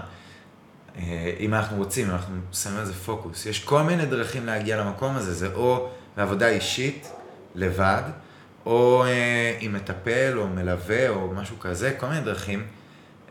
[0.97, 3.45] אה, אם אנחנו רוצים, אנחנו שמים על זה פוקוס.
[3.45, 7.12] יש כל מיני דרכים להגיע למקום הזה, זה או בעבודה אישית,
[7.55, 8.01] לבד,
[8.68, 12.68] או אה, עם מטפל או מלווה או משהו כזה, כל מיני דרכים.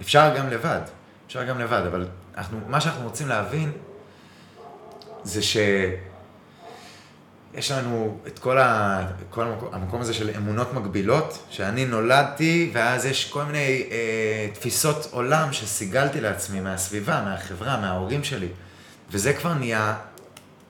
[0.00, 0.80] אפשר גם לבד,
[1.26, 2.06] אפשר גם לבד, אבל
[2.36, 3.72] אנחנו, מה שאנחנו רוצים להבין
[5.22, 6.00] זה שיש
[7.70, 13.30] לנו את כל, ה, כל המקום, המקום הזה של אמונות מגבילות, שאני נולדתי, ואז יש
[13.30, 18.48] כל מיני אה, תפיסות עולם שסיגלתי לעצמי מהסביבה, מהחברה, מההורים שלי,
[19.10, 19.96] וזה כבר נהיה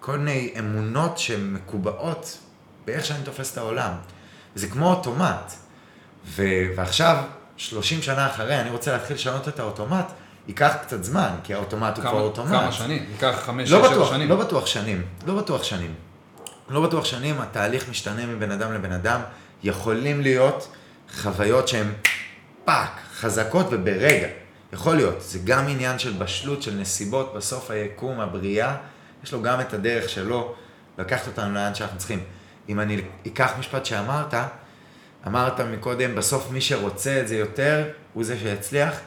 [0.00, 2.38] כל מיני אמונות שמקובעות
[2.84, 3.92] באיך שאני תופס את העולם.
[4.54, 5.52] זה כמו אוטומט.
[6.26, 6.42] ו...
[6.76, 7.16] ועכשיו,
[7.56, 10.12] 30 שנה אחרי, אני רוצה להתחיל לשנות את האוטומט,
[10.48, 12.50] ייקח קצת זמן, כי האוטומט כמה, הוא כבר אוטומט.
[12.50, 13.06] כמה שנים?
[13.10, 14.28] ייקח חמש, לא שש, שבע שנים.
[14.28, 15.94] לא בטוח שנים, לא בטוח שנים.
[16.68, 19.20] לא בטוח שנים, התהליך משתנה מבין אדם לבן אדם.
[19.62, 20.68] יכולים להיות
[21.22, 21.92] חוויות שהן
[22.64, 24.26] fuck, חזקות וברגע.
[24.72, 28.76] יכול להיות, זה גם עניין של בשלות, של נסיבות, בסוף היקום, הבריאה,
[29.24, 30.54] יש לו גם את הדרך שלו
[30.98, 32.20] לקחת אותנו לאן שאנחנו צריכים.
[32.68, 34.34] אם אני אקח משפט שאמרת,
[35.26, 39.00] אמרת מקודם, בסוף מי שרוצה את זה יותר, הוא זה שיצליח,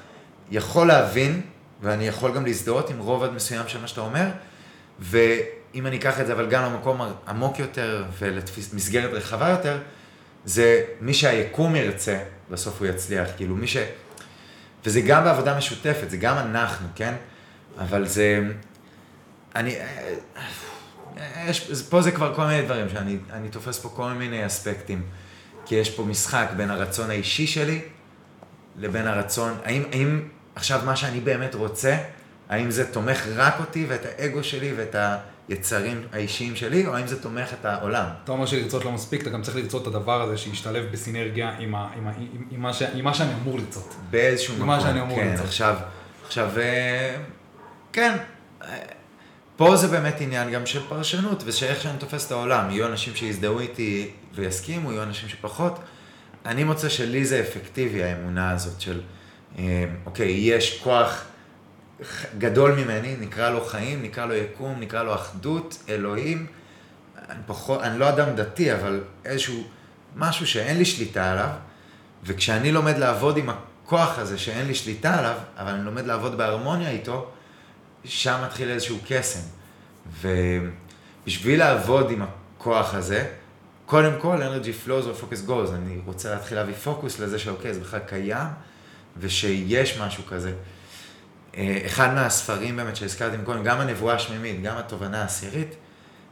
[0.52, 1.42] יכול להבין,
[1.82, 4.26] ואני יכול גם להזדהות עם רובד מסוים של מה שאתה אומר,
[5.00, 9.78] ואם אני אקח את זה אבל גם למקום עמוק יותר ולמסגרת רחבה יותר,
[10.46, 13.78] זה מי שהיקום ירצה, בסוף הוא יצליח, כאילו מי ש...
[14.86, 17.14] וזה גם בעבודה משותפת, זה גם אנחנו, כן?
[17.80, 18.40] אבל זה...
[19.56, 19.76] אני...
[21.48, 25.02] יש, פה זה כבר כל מיני דברים שאני תופס פה כל מיני אספקטים.
[25.66, 27.82] כי יש פה משחק בין הרצון האישי שלי
[28.78, 30.22] לבין הרצון, האם, האם
[30.56, 31.98] עכשיו מה שאני באמת רוצה,
[32.50, 34.96] האם זה תומך רק אותי ואת האגו שלי ואת
[35.50, 38.06] היצרים האישיים שלי, או האם זה תומך את העולם?
[38.24, 41.76] אתה אומר שלרצות לא מספיק, אתה גם צריך לרצות את הדבר הזה שישתלב בסינרגיה עם,
[41.76, 43.96] ה, עם, ה, עם, עם, מה, ש, עם מה שאני אמור לרצות.
[44.10, 45.36] באיזשהו מקום, כן.
[45.44, 45.76] עכשיו,
[46.26, 47.16] עכשיו, אה,
[47.94, 48.18] כן.
[49.60, 52.72] פה זה באמת עניין גם של פרשנות, ושאיך שאני תופס את העולם.
[52.72, 55.80] יהיו אנשים שיזדהו איתי ויסכימו, יהיו אנשים שפחות.
[56.46, 59.02] אני מוצא שלי זה אפקטיבי, האמונה הזאת של,
[59.58, 61.26] אה, אוקיי, יש כוח
[62.38, 66.46] גדול ממני, נקרא לו חיים, נקרא לו יקום, נקרא לו אחדות, אלוהים.
[67.30, 69.64] אני, פחות, אני לא אדם דתי, אבל איזשהו
[70.16, 71.50] משהו שאין לי שליטה עליו,
[72.24, 76.90] וכשאני לומד לעבוד עם הכוח הזה שאין לי שליטה עליו, אבל אני לומד לעבוד בהרמוניה
[76.90, 77.32] איתו,
[78.06, 79.40] שם מתחיל איזשהו קסם.
[80.22, 83.28] ובשביל לעבוד עם הכוח הזה,
[83.86, 85.74] קודם כל, energy flows or focus goes.
[85.74, 88.48] אני רוצה להתחיל להביא פוקוס לזה שאוקיי, זה בכלל קיים,
[89.18, 90.54] ושיש משהו כזה.
[91.58, 95.76] אה, אחד מהספרים באמת שהזכרתי מקודם, גם הנבואה השמימית, גם התובנה העשירית,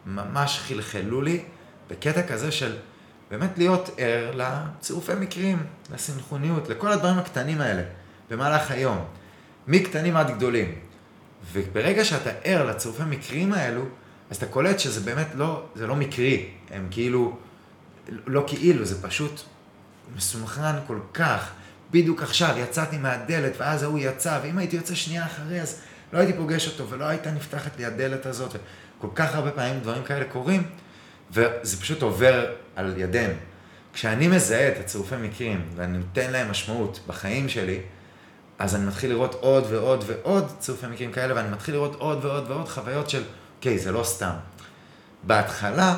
[0.06, 1.44] ממש חלחלו לי
[1.90, 2.76] בקטע כזה של
[3.32, 5.64] באמת להיות ער לצירופי מקרים,
[5.94, 7.84] לסנכרוניות, לכל הדברים הקטנים האלה
[8.30, 9.06] במהלך היום,
[9.68, 10.76] מקטנים עד גדולים.
[11.54, 13.86] וברגע שאתה ער לצירופי מקרים האלו,
[14.30, 17.38] אז אתה קולט שזה באמת לא, זה לא מקרי, הם כאילו,
[18.28, 19.42] לא כאילו, זה פשוט
[20.16, 21.52] מסונכרן כל כך.
[21.92, 25.82] בדיוק עכשיו יצאתי מהדלת, ואז ההוא יצא, ואם הייתי יוצא שנייה אחרי, אז
[26.14, 28.56] לא הייתי פוגש אותו, ולא הייתה נפתחת לי הדלת הזאת.
[28.98, 30.64] כל כך הרבה פעמים דברים כאלה קורים,
[31.32, 32.46] וזה פשוט עובר
[32.76, 33.34] על ידינו.
[33.94, 37.80] כשאני מזהה את הצירופי מקרים, ואני נותן להם משמעות בחיים שלי,
[38.60, 42.52] אז אני מתחיל לראות עוד ועוד ועוד צירופי מקרים כאלה, ואני מתחיל לראות עוד ועוד
[42.52, 43.24] ועוד חוויות של,
[43.58, 44.34] אוקיי, זה לא סתם.
[45.24, 45.98] בהתחלה,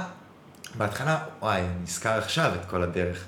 [0.75, 3.23] בהתחלה, וואי, אני נזכר עכשיו את כל הדרך.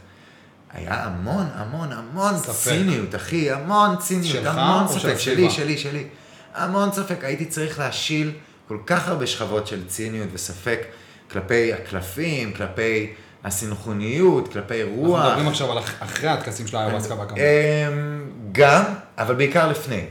[0.73, 2.71] היה המון, המון, המון ספק.
[2.71, 5.51] ציניות, אחי, המון ציניות, שלך המון ספק, של שלי?
[5.51, 6.07] שלי, שלי.
[6.53, 8.31] המון ספק, הייתי צריך להשיל
[8.67, 10.79] כל כך הרבה שכבות של ציניות וספק
[11.31, 13.13] כלפי הקלפים, כלפי
[13.43, 15.19] הסינכרוניות, כלפי רוח.
[15.19, 17.39] אנחנו מדברים עכשיו על אח- אחרי הטקסים של האיוואסקה והקמות.
[17.39, 18.21] אמ,
[18.51, 18.83] גם,
[19.17, 20.05] אבל בעיקר לפני.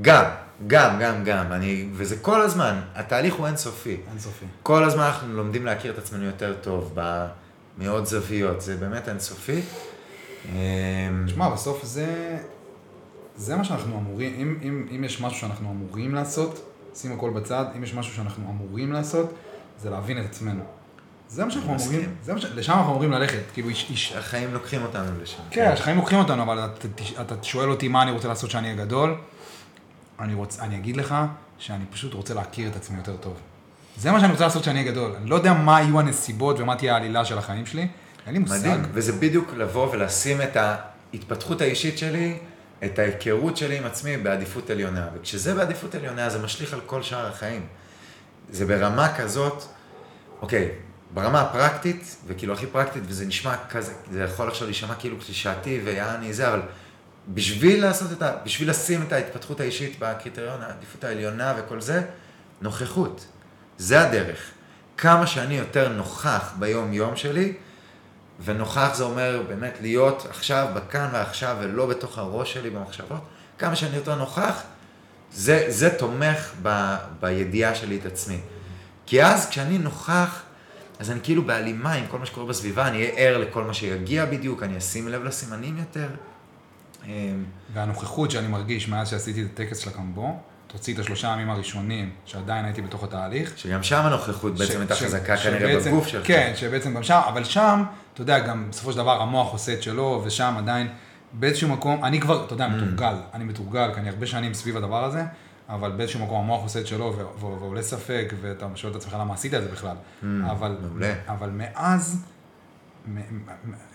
[0.00, 0.24] גם,
[0.66, 1.52] גם, גם, גם.
[1.52, 3.96] אני, וזה כל הזמן, התהליך הוא אינסופי.
[4.10, 4.44] אינסופי.
[4.62, 6.94] כל הזמן אנחנו לומדים להכיר את עצמנו יותר טוב,
[7.78, 9.60] במאות זוויות, זה באמת אינסופי.
[10.48, 10.52] אמ,
[11.28, 12.36] שמע, בסוף זה,
[13.36, 17.64] זה מה שאנחנו אמורים, אם, אם, אם יש משהו שאנחנו אמורים לעשות, שים הכל בצד,
[17.76, 19.32] אם יש משהו שאנחנו אמורים לעשות,
[19.82, 20.62] זה להבין את עצמנו.
[21.32, 21.74] זה מה שאנחנו.
[21.74, 22.44] אמורים, זה מה ש...
[22.44, 24.12] לשם אנחנו אמורים ללכת, כאילו איש.
[24.18, 25.42] החיים לוקחים אותנו לשם.
[25.50, 26.88] כן, החיים לוקחים אותנו, אבל אתה,
[27.20, 29.14] אתה שואל אותי מה אני רוצה לעשות כשאני אהיה גדול,
[30.20, 31.14] אני, רוצ, אני אגיד לך
[31.58, 33.36] שאני פשוט רוצה להכיר את עצמי יותר טוב.
[33.96, 35.14] זה מה שאני רוצה לעשות כשאני אהיה גדול.
[35.16, 37.88] אני לא יודע מה יהיו הנסיבות ומה תהיה העלילה של החיים שלי,
[38.26, 38.58] אין לי מושג.
[38.58, 42.38] מדהים, וזה בדיוק לבוא ולשים את ההתפתחות האישית שלי,
[42.84, 45.08] את ההיכרות שלי עם עצמי בעדיפות עליונה.
[45.14, 47.66] וכשזה בעדיפות עליונה, זה משליך על כל שאר החיים.
[48.50, 49.62] זה ברמה כזאת,
[50.42, 50.68] אוקיי,
[51.14, 56.32] ברמה הפרקטית, וכאילו הכי פרקטית, וזה נשמע כזה, זה יכול עכשיו להישמע כאילו קלישאתי ויעני
[56.32, 56.62] זה, אבל
[57.28, 58.32] בשביל לעשות את ה...
[58.44, 62.02] בשביל לשים את ההתפתחות האישית בקריטריון העדיפות העליונה וכל זה,
[62.60, 63.26] נוכחות.
[63.78, 64.50] זה הדרך.
[64.96, 67.54] כמה שאני יותר נוכח ביום-יום שלי,
[68.44, 73.20] ונוכח זה אומר באמת להיות עכשיו, בכאן ועכשיו, ולא בתוך הראש שלי במחשבות,
[73.58, 74.62] כמה שאני יותר נוכח,
[75.32, 78.40] זה, זה תומך ב, בידיעה שלי את עצמי.
[79.06, 80.42] כי אז כשאני נוכח,
[80.98, 84.24] אז אני כאילו בהלימה עם כל מה שקורה בסביבה, אני אהיה ער לכל מה שיגיע
[84.26, 86.08] בדיוק, אני אשים לב לסימנים יותר.
[87.06, 87.10] אמ,
[87.74, 90.36] והנוכחות שאני מרגיש מאז שעשיתי את הטקס של הקמבו,
[90.66, 93.52] תוציא את השלושה ימים הראשונים, שעדיין הייתי בתוך התהליך.
[93.58, 96.26] שגם שם הנוכחות בעצם הייתה חזקה כנראה שבעצם- בגוף שלך.
[96.26, 97.82] כן, שבעצם גם שם, אבל שם,
[98.14, 100.88] אתה יודע, גם בסופו של דבר המוח עושה את שלו, ושם עדיין,
[101.32, 102.70] באיזשהו מקום, אני כבר, אתה יודע, Mm.
[102.70, 105.22] מתורגל, אני מתורגל, כי אני הרבה שנים סביב הדבר הזה,
[105.68, 109.54] אבל באיזשהו מקום המוח עושה את שלו, ועולה ספק, ואתה שואל את עצמך למה עשית
[109.54, 109.96] את זה בכלל.
[110.50, 111.14] אבל, Mm, מעולה.
[111.28, 112.26] אבל מאז,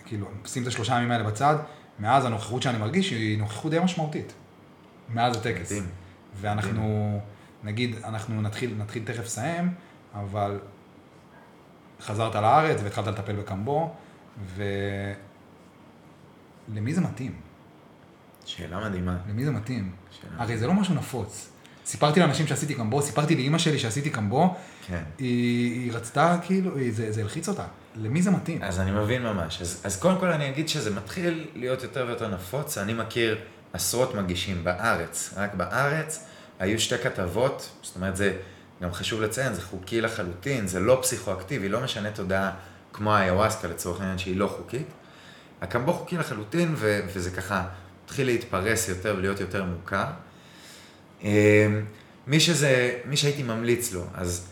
[0.05, 1.55] כאילו, שים את השלושה ימים האלה בצד,
[1.99, 4.33] מאז הנוכחות שאני מרגיש היא נוכחות די משמעותית.
[5.13, 5.71] מאז הטקס.
[6.41, 7.19] ואנחנו,
[7.63, 9.73] נגיד, אנחנו נתחיל, נתחיל תכף לסיים,
[10.13, 10.59] אבל
[12.01, 13.93] חזרת לארץ והתחלת לטפל בקמבו,
[16.69, 17.35] ולמי זה מתאים?
[18.45, 19.17] שאלה מדהימה.
[19.29, 19.91] למי זה מתאים?
[20.11, 20.31] שאלה.
[20.43, 21.49] הרי זה לא משהו נפוץ.
[21.87, 24.55] סיפרתי לאנשים שעשיתי קמבו, סיפרתי לאימא שלי שעשיתי קמבו,
[24.87, 25.03] כן.
[25.17, 27.63] היא, היא רצתה, כאילו, היא- זה, זה הלחיץ אותה.
[27.95, 28.63] למי זה מתאים?
[28.63, 29.61] אז אני מבין ממש.
[29.61, 32.77] אז, אז קודם כל אני אגיד שזה מתחיל להיות יותר ויותר נפוץ.
[32.77, 33.37] אני מכיר
[33.73, 35.33] עשרות מגישים בארץ.
[35.37, 36.23] רק בארץ
[36.59, 38.37] היו שתי כתבות, זאת אומרת זה,
[38.81, 42.51] גם חשוב לציין, זה חוקי לחלוטין, זה לא פסיכואקטיבי, לא משנה תודעה
[42.93, 44.87] כמו האיוואסקה לצורך העניין שהיא לא חוקית.
[45.61, 47.63] הקמבו חוקי לחלוטין, ו, וזה ככה
[48.05, 50.05] התחיל להתפרס יותר ולהיות יותר מוכר.
[51.23, 51.67] אה,
[52.27, 54.47] מי שזה, מי שהייתי ממליץ לו, אז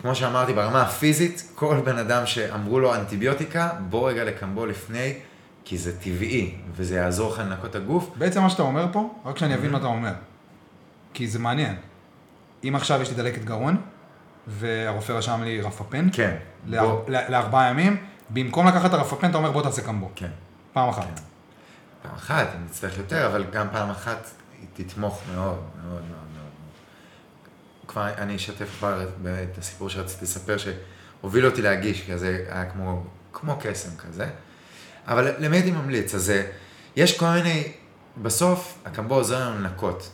[0.00, 5.14] כמו שאמרתי, ברמה הפיזית, כל בן אדם שאמרו לו אנטיביוטיקה, בוא רגע לקמבו לפני,
[5.64, 8.10] כי זה טבעי, וזה יעזור לך לנקות את הגוף.
[8.16, 10.12] בעצם מה שאתה אומר פה, רק שאני אבין מה אתה אומר.
[11.14, 11.76] כי זה מעניין.
[12.64, 13.76] אם עכשיו יש לי דלקת גרון,
[14.46, 16.36] והרופא רשם לי רפפן, כן.
[16.66, 17.96] לאר- לארבעה ימים,
[18.30, 20.10] במקום לקחת את הרפפן, אתה אומר בוא תעשה קמבו.
[20.14, 20.30] כן.
[20.72, 21.20] פעם אחת.
[22.02, 24.30] פעם אחת, אם נצטרך יותר, אבל גם פעם אחת
[24.60, 25.44] היא תתמוך מאוד,
[25.84, 26.50] מאוד, מאוד, מאוד.
[27.88, 33.04] כבר, אני אשתף כבר את- הסיפור שרציתי לספר, שהוביל אותי להגיש, כי זה היה כמו,
[33.32, 34.26] כמו קסם כזה.
[35.08, 36.14] אבל למי הייתי ממליץ?
[36.14, 36.42] אז אה,
[36.96, 37.72] יש כל מיני,
[38.22, 40.10] בסוף הקמבו עוזר לנו לנקות.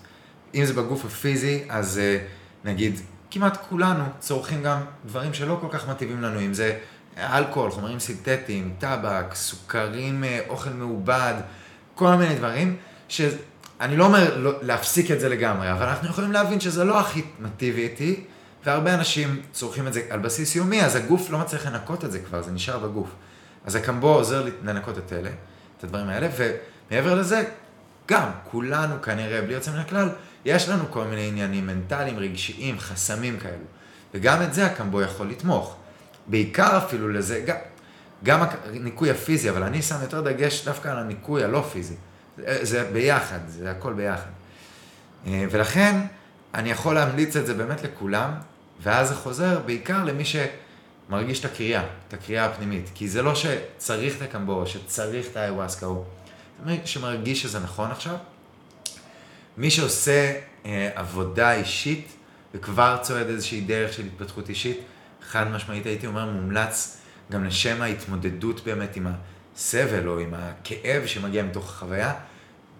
[0.55, 2.18] אם זה בגוף הפיזי, אז אה,
[2.64, 6.78] נגיד, כמעט כולנו צורכים גם דברים שלא כל כך מתאימים לנו, אם זה
[7.16, 11.34] אלכוהול, חומרים סינתטיים, טבק, סוכרים, אה, אוכל מעובד,
[11.95, 12.76] כל מיני דברים,
[13.83, 17.22] שאני לא אומר לא, להפסיק את זה לגמרי, אבל אנחנו יכולים להבין שזה לא הכי
[17.41, 18.24] מטיבי איתי,
[18.64, 22.18] והרבה אנשים צורכים את זה על בסיס יומי, אז הגוף לא מצליח לנקות את זה
[22.18, 23.09] כבר, זה נשאר בגוף.
[23.64, 25.30] אז הקמבו עוזר לנקות את אלה,
[25.78, 27.45] את הדברים האלה, ומעבר לזה,
[28.09, 30.09] גם, כולנו כנראה, בלי יוצא מן הכלל,
[30.45, 33.64] יש לנו כל מיני עניינים מנטליים, רגשיים, חסמים כאלו.
[34.14, 35.76] וגם את זה הקמבו יכול לתמוך.
[36.26, 37.57] בעיקר אפילו לזה, גם,
[38.24, 41.95] גם הניקוי הפיזי, אבל אני שם יותר דגש דווקא על הניקוי הלא פיזי.
[42.39, 44.30] זה, ביחד, זה הכל ביחד.
[45.26, 46.01] אה, ולכן,
[46.55, 48.30] אני יכול להמליץ את זה באמת לכולם,
[48.83, 52.91] ואז זה חוזר בעיקר למי שמרגיש את הקריאה, את הקריאה הפנימית.
[52.95, 56.05] כי זה לא שצריך את הקמבו, שצריך את האיוואסקה, או
[56.64, 58.16] מי שמרגיש שזה נכון עכשיו.
[59.57, 60.33] מי שעושה
[60.66, 62.12] אה, עבודה אישית,
[62.55, 64.80] וכבר צועד איזושהי דרך של התפתחות אישית,
[65.22, 66.99] חד משמעית הייתי אומר מומלץ
[67.33, 69.07] גם לשם ההתמודדות באמת עם
[69.57, 72.14] הסבל או עם הכאב שמגיע מתוך החוויה,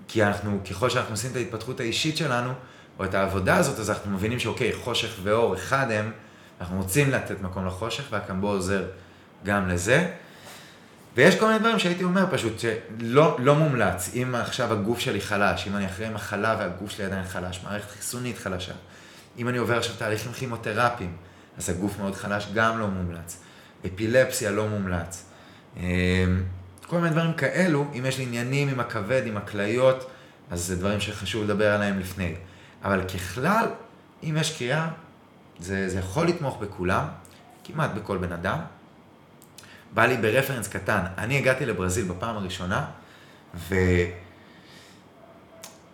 [0.09, 2.53] כי אנחנו, ככל שאנחנו עושים את ההתפתחות האישית שלנו,
[2.99, 6.13] או את העבודה הזאת, אז אנחנו מבינים שאוקיי, חושך ואור אחד הם,
[6.61, 8.85] אנחנו רוצים לתת מקום לחושך, והקמבו עוזר
[9.45, 10.11] גם לזה.
[11.17, 15.67] ויש כל מיני דברים שהייתי אומר פשוט, שלא לא מומלץ, אם עכשיו הגוף שלי חלש,
[15.69, 18.73] אם אני אחרי מחלה והגוף שלי עדיין חלש, מערכת חיסונית חלשה,
[19.39, 21.17] אם אני עובר עכשיו תהליכים כימותרפיים,
[21.59, 23.37] אז הגוף מאוד חלש, גם לא מומלץ.
[23.87, 25.25] אפילפסיה לא מומלץ.
[26.93, 30.11] כל מיני דברים כאלו, אם יש לי עניינים עם הכבד, עם הכליות,
[30.51, 32.35] אז זה דברים שחשוב לדבר עליהם לפני.
[32.85, 33.67] אבל ככלל,
[34.23, 34.89] אם יש קריאה,
[35.59, 37.05] זה, זה יכול לתמוך בכולם,
[37.65, 38.59] כמעט בכל בן אדם,
[39.95, 41.01] בא לי ברפרנס קטן.
[41.19, 42.87] אני הגעתי לברזיל בפעם הראשונה,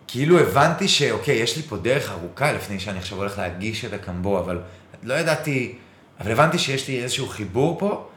[0.05, 4.39] וכאילו הבנתי שאוקיי, יש לי פה דרך ארוכה לפני שאני עכשיו הולך להגיש את הקמבו,
[4.39, 4.61] אבל
[5.03, 5.75] לא ידעתי,
[6.19, 8.08] אבל הבנתי שיש לי איזשהו חיבור פה,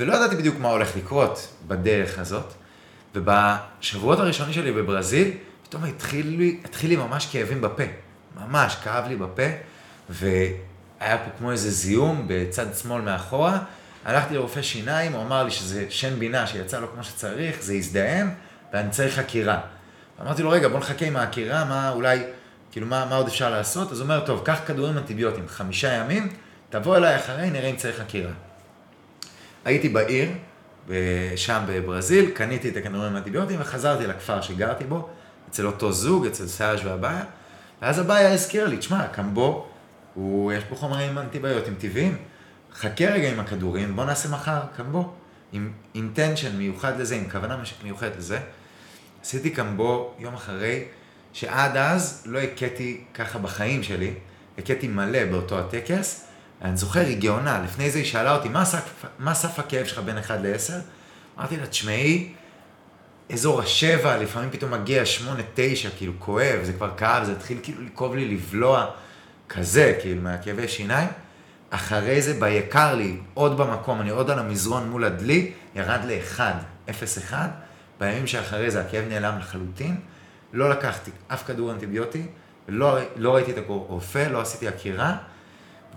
[0.00, 2.52] ולא ידעתי בדיוק מה הולך לקרות בדרך הזאת.
[3.14, 5.30] ובשבועות הראשונים שלי בברזיל,
[5.62, 7.82] פתאום התחיל לי, התחיל לי ממש כאבים בפה.
[8.40, 9.42] ממש, כאב לי בפה,
[10.10, 13.58] והיה פה כמו איזה זיהום בצד שמאל מאחורה.
[14.04, 18.30] הלכתי לרופא שיניים, הוא אמר לי שזה שן בינה שיצא לו כמו שצריך, זה הזדהם,
[18.72, 19.60] ואני צריך חקירה.
[20.22, 22.22] אמרתי לו, רגע, בוא נחכה עם החקירה, מה אולי,
[22.72, 23.92] כאילו, מה, מה עוד אפשר לעשות?
[23.92, 26.28] אז הוא אומר, טוב, קח כדורים אנטיביוטיים, חמישה ימים,
[26.70, 28.32] תבוא אליי אחרי, נראה אם צריך חקירה.
[29.64, 30.30] הייתי בעיר,
[31.36, 35.08] שם בברזיל, קניתי את הכדורים האנטיביוטיים וחזרתי לכפר שגרתי בו,
[35.50, 37.24] אצל אותו זוג, אצל סאז' והבעיה,
[37.82, 39.66] ואז הבעיה הזכירה לי, תשמע, קמבו,
[40.14, 42.16] הוא, יש פה חומרים אנטיביוטיים טבעיים,
[42.74, 45.12] חכה רגע עם הכדורים, בוא נעשה מחר קמבו,
[45.52, 48.38] עם אינטנשן מיוחד לזה, עם כוונה מיוחדת לזה.
[49.22, 50.84] עשיתי קמבו יום אחרי,
[51.32, 54.14] שעד אז לא הכיתי ככה בחיים שלי,
[54.58, 56.26] הכיתי מלא באותו הטקס.
[56.64, 59.98] אני זוכר, היא גאונה, לפני זה היא שאלה אותי, מה סף, מה סף הכאב שלך
[59.98, 60.72] בין 1 ל-10?
[61.38, 62.32] אמרתי לה, תשמעי,
[63.32, 67.82] אזור השבע, לפעמים פתאום מגיע שמונה, תשע, כאילו כואב, זה כבר כאב, זה התחיל כאילו
[67.82, 68.86] לכאוב לי, לבלוע,
[69.48, 71.08] כזה, כאילו, מהכאבי שיניים.
[71.70, 76.54] אחרי זה, ביקר לי, עוד במקום, אני עוד על המזרון מול הדלי, ירד לאחד,
[76.90, 77.48] אפס אחד.
[78.00, 79.96] בימים שאחרי זה הכאב נעלם לחלוטין.
[80.52, 82.26] לא לקחתי אף כדור אנטיביוטי,
[82.68, 85.16] לא, לא ראיתי את הרופא, לא עשיתי עקירה,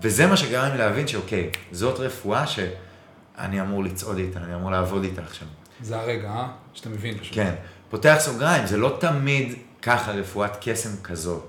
[0.02, 5.04] וזה מה שגרם לי להבין שאוקיי, זאת רפואה שאני אמור לצעוד איתה, אני אמור לעבוד
[5.04, 5.48] איתה עכשיו.
[5.82, 6.48] זה הרגע, אה?
[6.74, 7.34] שאתה מבין פשוט.
[7.34, 7.54] כן.
[7.90, 11.40] פותח סוגריים, זה לא תמיד ככה רפואת קסם כזו.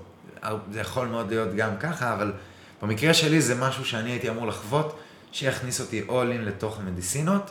[0.72, 2.32] זה יכול מאוד להיות גם ככה, אבל
[2.82, 4.98] במקרה שלי זה משהו שאני הייתי אמור לחוות,
[5.32, 7.50] שיכניס אותי all in לתוך המדיסינות,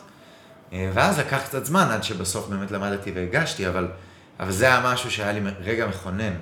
[0.72, 3.88] אה, ואז לקח קצת זמן עד שבסוף באמת למדתי והגשתי, אבל,
[4.40, 6.32] אבל זה היה משהו שהיה לי רגע מכונן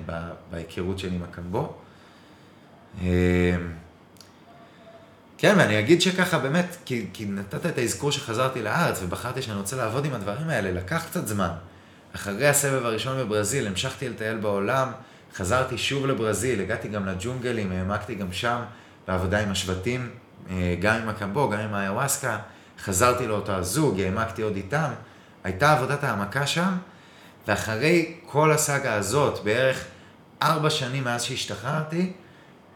[0.51, 1.73] בהיכרות שלי עם הקמבו.
[5.41, 9.75] כן, ואני אגיד שככה באמת, כי, כי נתת את האזכור שחזרתי לארץ ובחרתי שאני רוצה
[9.75, 11.49] לעבוד עם הדברים האלה, לקח קצת זמן.
[12.15, 14.91] אחרי הסבב הראשון בברזיל, המשכתי לטייל בעולם,
[15.35, 18.61] חזרתי שוב לברזיל, הגעתי גם לג'ונגלים, העמקתי גם שם
[19.07, 20.09] בעבודה עם השבטים,
[20.49, 22.37] אה, גם עם הקמבו, גם עם האיוואסקה,
[22.83, 24.89] חזרתי לאותו הזוג, העמקתי עוד איתם.
[25.43, 26.77] הייתה עבודת העמקה שם,
[27.47, 29.85] ואחרי כל הסאגה הזאת, בערך
[30.41, 32.13] ארבע שנים מאז שהשתחררתי,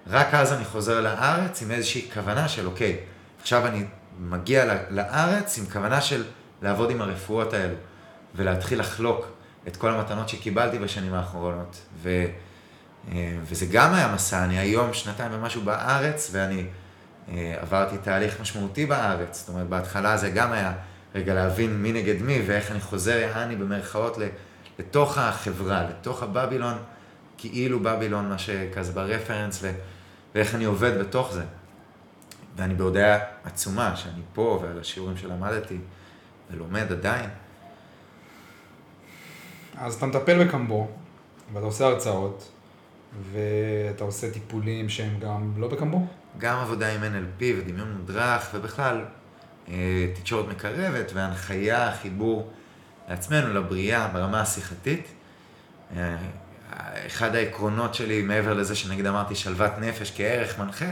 [0.07, 2.97] רק אז אני חוזר לארץ עם איזושהי כוונה של, אוקיי,
[3.41, 3.83] עכשיו אני
[4.19, 6.23] מגיע לארץ עם כוונה של
[6.61, 7.75] לעבוד עם הרפואות האלו,
[8.35, 9.25] ולהתחיל לחלוק
[9.67, 11.77] את כל המתנות שקיבלתי בשנים האחרונות.
[12.01, 12.25] ו,
[13.11, 16.63] אה, וזה גם היה מסע, אני היום שנתיים ומשהו בארץ, ואני
[17.29, 19.39] אה, עברתי תהליך משמעותי בארץ.
[19.39, 20.73] זאת אומרת, בהתחלה זה גם היה
[21.15, 24.17] רגע להבין מי נגד מי, ואיך אני חוזר, יעני, במרכאות,
[24.79, 26.77] לתוך החברה, לתוך הבבילון,
[27.37, 29.63] כאילו בבילון, מה שכזה ברפרנס,
[30.35, 31.43] ואיך אני עובד בתוך זה.
[32.55, 35.77] ואני בהודעה עצומה שאני פה ועל השיעורים שלמדתי
[36.51, 37.29] ולומד עדיין.
[39.77, 40.87] אז אתה מטפל בקמבו,
[41.53, 42.51] ואתה עושה הרצאות,
[43.31, 46.07] ואתה עושה טיפולים שהם גם לא בקמבו?
[46.37, 49.05] גם עבודה עם NLP ודמיון מודרך, ובכלל
[49.69, 52.51] אה, תקשורת מקרבת והנחיה, חיבור
[53.09, 55.07] לעצמנו, לבריאה, ברמה השיחתית.
[56.73, 60.85] אה, אחד העקרונות שלי, מעבר לזה שנגיד אמרתי שלוות נפש כערך מנחה,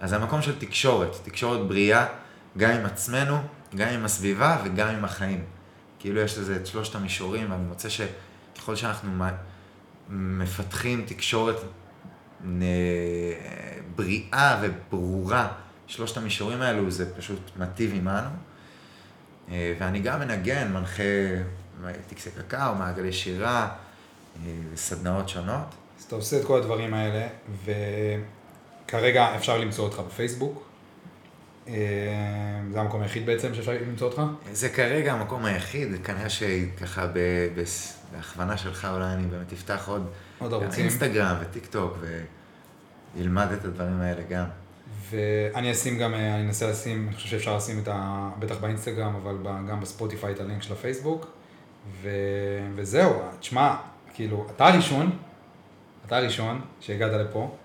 [0.00, 2.06] אז זה המקום של תקשורת, תקשורת בריאה,
[2.58, 3.38] גם עם עצמנו,
[3.76, 5.44] גם עם הסביבה וגם עם החיים.
[5.98, 9.24] כאילו יש לזה את שלושת המישורים, ואני מוצא שככל שאנחנו
[10.08, 11.56] מפתחים תקשורת
[13.96, 15.48] בריאה וברורה,
[15.86, 18.30] שלושת המישורים האלו זה פשוט מטיב עמנו.
[19.50, 21.02] אה, ואני גם מנגן, מנחה
[22.08, 23.68] טקסי קקאו, מעגלי שירה,
[24.72, 25.74] וסדנאות אה, שונות.
[25.98, 27.26] אז אתה עושה את כל הדברים האלה,
[27.64, 30.66] וכרגע אפשר למצוא אותך בפייסבוק.
[31.68, 31.74] אה,
[32.72, 34.22] זה המקום היחיד בעצם שאפשר למצוא אותך?
[34.52, 37.06] זה כרגע המקום היחיד, כנראה שככה
[38.12, 40.06] בהכוונה שלך אולי אני באמת אפתח עוד,
[40.38, 40.84] עוד ערוצים.
[40.84, 41.98] אינסטגרם וטיק טוק
[43.14, 44.44] וילמד את הדברים האלה גם.
[45.10, 48.28] ואני אשים גם, אני אנסה לשים, אני חושב שאפשר לשים את ה...
[48.38, 49.36] בטח באינסטגרם, אבל
[49.68, 51.26] גם בספוטיפיי את הלינק של הפייסבוק.
[52.02, 52.10] ו...
[52.74, 53.76] וזהו, תשמע,
[54.16, 55.10] כאילו, אתה הראשון,
[56.06, 57.56] אתה הראשון שהגעת לפה,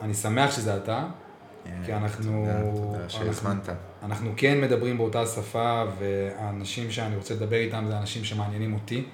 [0.00, 1.06] אני שמח שזה אתה,
[1.64, 2.46] כן, כי אנחנו...
[2.74, 3.68] תודה שהזמנת.
[4.02, 9.04] אנחנו כן מדברים באותה שפה, והאנשים שאני רוצה לדבר איתם זה אנשים שמעניינים אותי,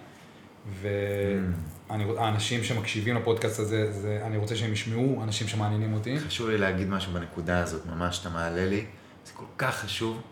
[1.88, 6.20] והאנשים שמקשיבים לפודקאסט הזה, זה, אני רוצה שהם ישמעו אנשים שמעניינים אותי.
[6.20, 8.84] חשוב לי להגיד משהו בנקודה הזאת, ממש, שאתה מעלה לי,
[9.24, 10.22] זה כל כך חשוב.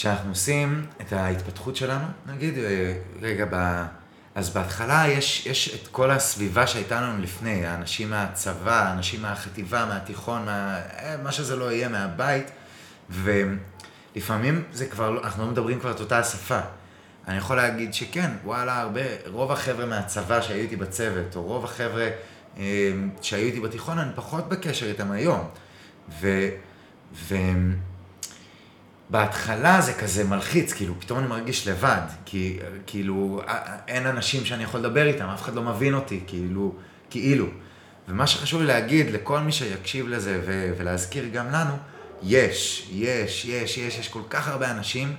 [0.00, 3.84] כשאנחנו עושים את ההתפתחות שלנו, נגיד, אה, רגע, ב...
[4.34, 10.44] אז בהתחלה יש, יש את כל הסביבה שהייתה לנו לפני, האנשים מהצבא, האנשים מהחטיבה, מהתיכון,
[10.44, 12.50] מה, אה, מה שזה לא יהיה, מהבית,
[13.10, 16.60] ולפעמים זה כבר, לא- אנחנו לא מדברים כבר את אותה השפה.
[17.28, 22.08] אני יכול להגיד שכן, וואלה, הרבה, רוב החבר'ה מהצבא שהיו איתי בצוות, או רוב החבר'ה
[22.58, 22.92] אה,
[23.22, 25.48] שהיו איתי בתיכון, אני פחות בקשר איתם היום.
[26.20, 26.48] ו...
[27.14, 27.34] ו...
[29.10, 33.42] בהתחלה זה כזה מלחיץ, כאילו, פתאום אני מרגיש לבד, כי כאילו,
[33.88, 36.74] אין אנשים שאני יכול לדבר איתם, אף אחד לא מבין אותי, כאילו,
[37.10, 37.46] כאילו.
[38.08, 41.74] ומה שחשוב לי להגיד לכל מי שיקשיב לזה ו- ולהזכיר גם לנו,
[42.22, 45.16] יש, יש, יש, יש, יש כל כך הרבה אנשים,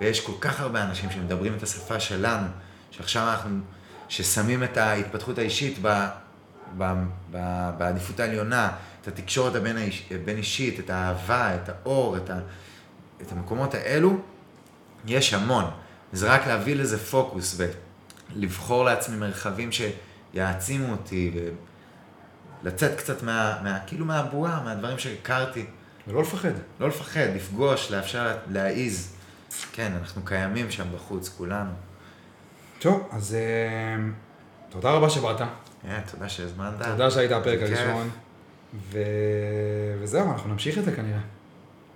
[0.00, 2.46] ויש כל כך הרבה אנשים שמדברים את השפה שלנו,
[2.90, 3.60] שעכשיו אנחנו,
[4.08, 6.08] ששמים את ההתפתחות האישית ב,
[7.78, 8.70] בעדיפות העליונה,
[9.02, 9.54] את התקשורת
[10.10, 12.38] הבין אישית, את האהבה, את האור, את ה...
[13.22, 14.18] את המקומות האלו,
[15.06, 15.64] יש המון.
[16.12, 17.60] זה רק להביא לזה פוקוס
[18.36, 21.40] ולבחור לעצמי מרחבים שיעצימו אותי
[22.62, 25.66] ולצאת קצת מה, מה כאילו מהבועה, מהדברים שהכרתי.
[26.08, 26.52] ולא לפחד.
[26.80, 29.12] לא לפחד, לפגוש, לאפשר להעיז.
[29.72, 31.70] כן, אנחנו קיימים שם בחוץ, כולנו.
[32.78, 34.04] טוב, אז אה,
[34.68, 35.40] תודה רבה שבאת.
[35.40, 36.82] Yeah, תודה שהזמנת.
[36.82, 38.10] תודה שהיית הפרק הראשון.
[38.74, 38.98] ו...
[40.00, 41.20] וזהו, אנחנו נמשיך את זה כנראה.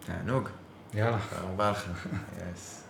[0.06, 0.48] תענוג.
[0.94, 1.18] יאללה.
[1.30, 1.88] תודה רבה לך.
[2.54, 2.84] יס.